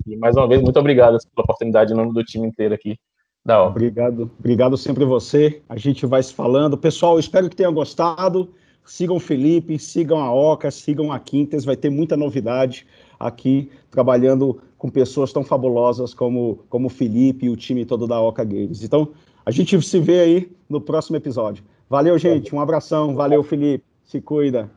E 0.06 0.16
mais 0.16 0.36
uma 0.36 0.46
vez, 0.46 0.62
muito 0.62 0.78
obrigado 0.78 1.18
pela 1.34 1.44
oportunidade 1.44 1.92
em 1.92 1.96
nome 1.96 2.12
do 2.12 2.22
time 2.22 2.46
inteiro 2.46 2.74
aqui 2.74 2.96
da 3.44 3.60
obra. 3.60 3.70
Obrigado, 3.70 4.30
obrigado 4.38 4.76
sempre 4.76 5.04
você. 5.04 5.62
A 5.68 5.76
gente 5.76 6.06
vai 6.06 6.22
se 6.22 6.32
falando. 6.32 6.78
Pessoal, 6.78 7.18
espero 7.18 7.50
que 7.50 7.56
tenham 7.56 7.74
gostado. 7.74 8.54
Sigam 8.84 9.16
o 9.16 9.20
Felipe, 9.20 9.80
sigam 9.80 10.20
a 10.20 10.32
Oca, 10.32 10.70
sigam 10.70 11.10
a 11.10 11.18
Quintas, 11.18 11.64
vai 11.64 11.76
ter 11.76 11.90
muita 11.90 12.16
novidade 12.16 12.86
aqui, 13.18 13.70
trabalhando 13.90 14.58
com 14.78 14.90
pessoas 14.90 15.32
tão 15.32 15.42
fabulosas 15.42 16.12
como, 16.12 16.60
como 16.68 16.86
o 16.86 16.90
Felipe 16.90 17.46
e 17.46 17.50
o 17.50 17.56
time 17.56 17.84
todo 17.84 18.06
da 18.06 18.20
Oca 18.20 18.44
Games. 18.44 18.82
Então, 18.82 19.08
a 19.44 19.50
gente 19.50 19.80
se 19.80 19.98
vê 19.98 20.20
aí 20.20 20.50
no 20.68 20.80
próximo 20.80 21.16
episódio. 21.16 21.64
Valeu, 21.88 22.18
gente. 22.18 22.54
Um 22.54 22.60
abração. 22.60 23.14
Valeu, 23.14 23.42
Felipe. 23.42 23.84
Se 24.04 24.20
cuida. 24.20 24.70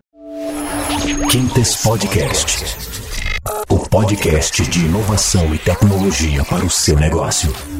Quintes 1.29 1.83
Podcast. 1.83 2.65
O 3.69 3.89
podcast 3.89 4.69
de 4.69 4.85
inovação 4.85 5.53
e 5.53 5.57
tecnologia 5.57 6.43
para 6.45 6.65
o 6.65 6.69
seu 6.69 6.95
negócio. 6.95 7.78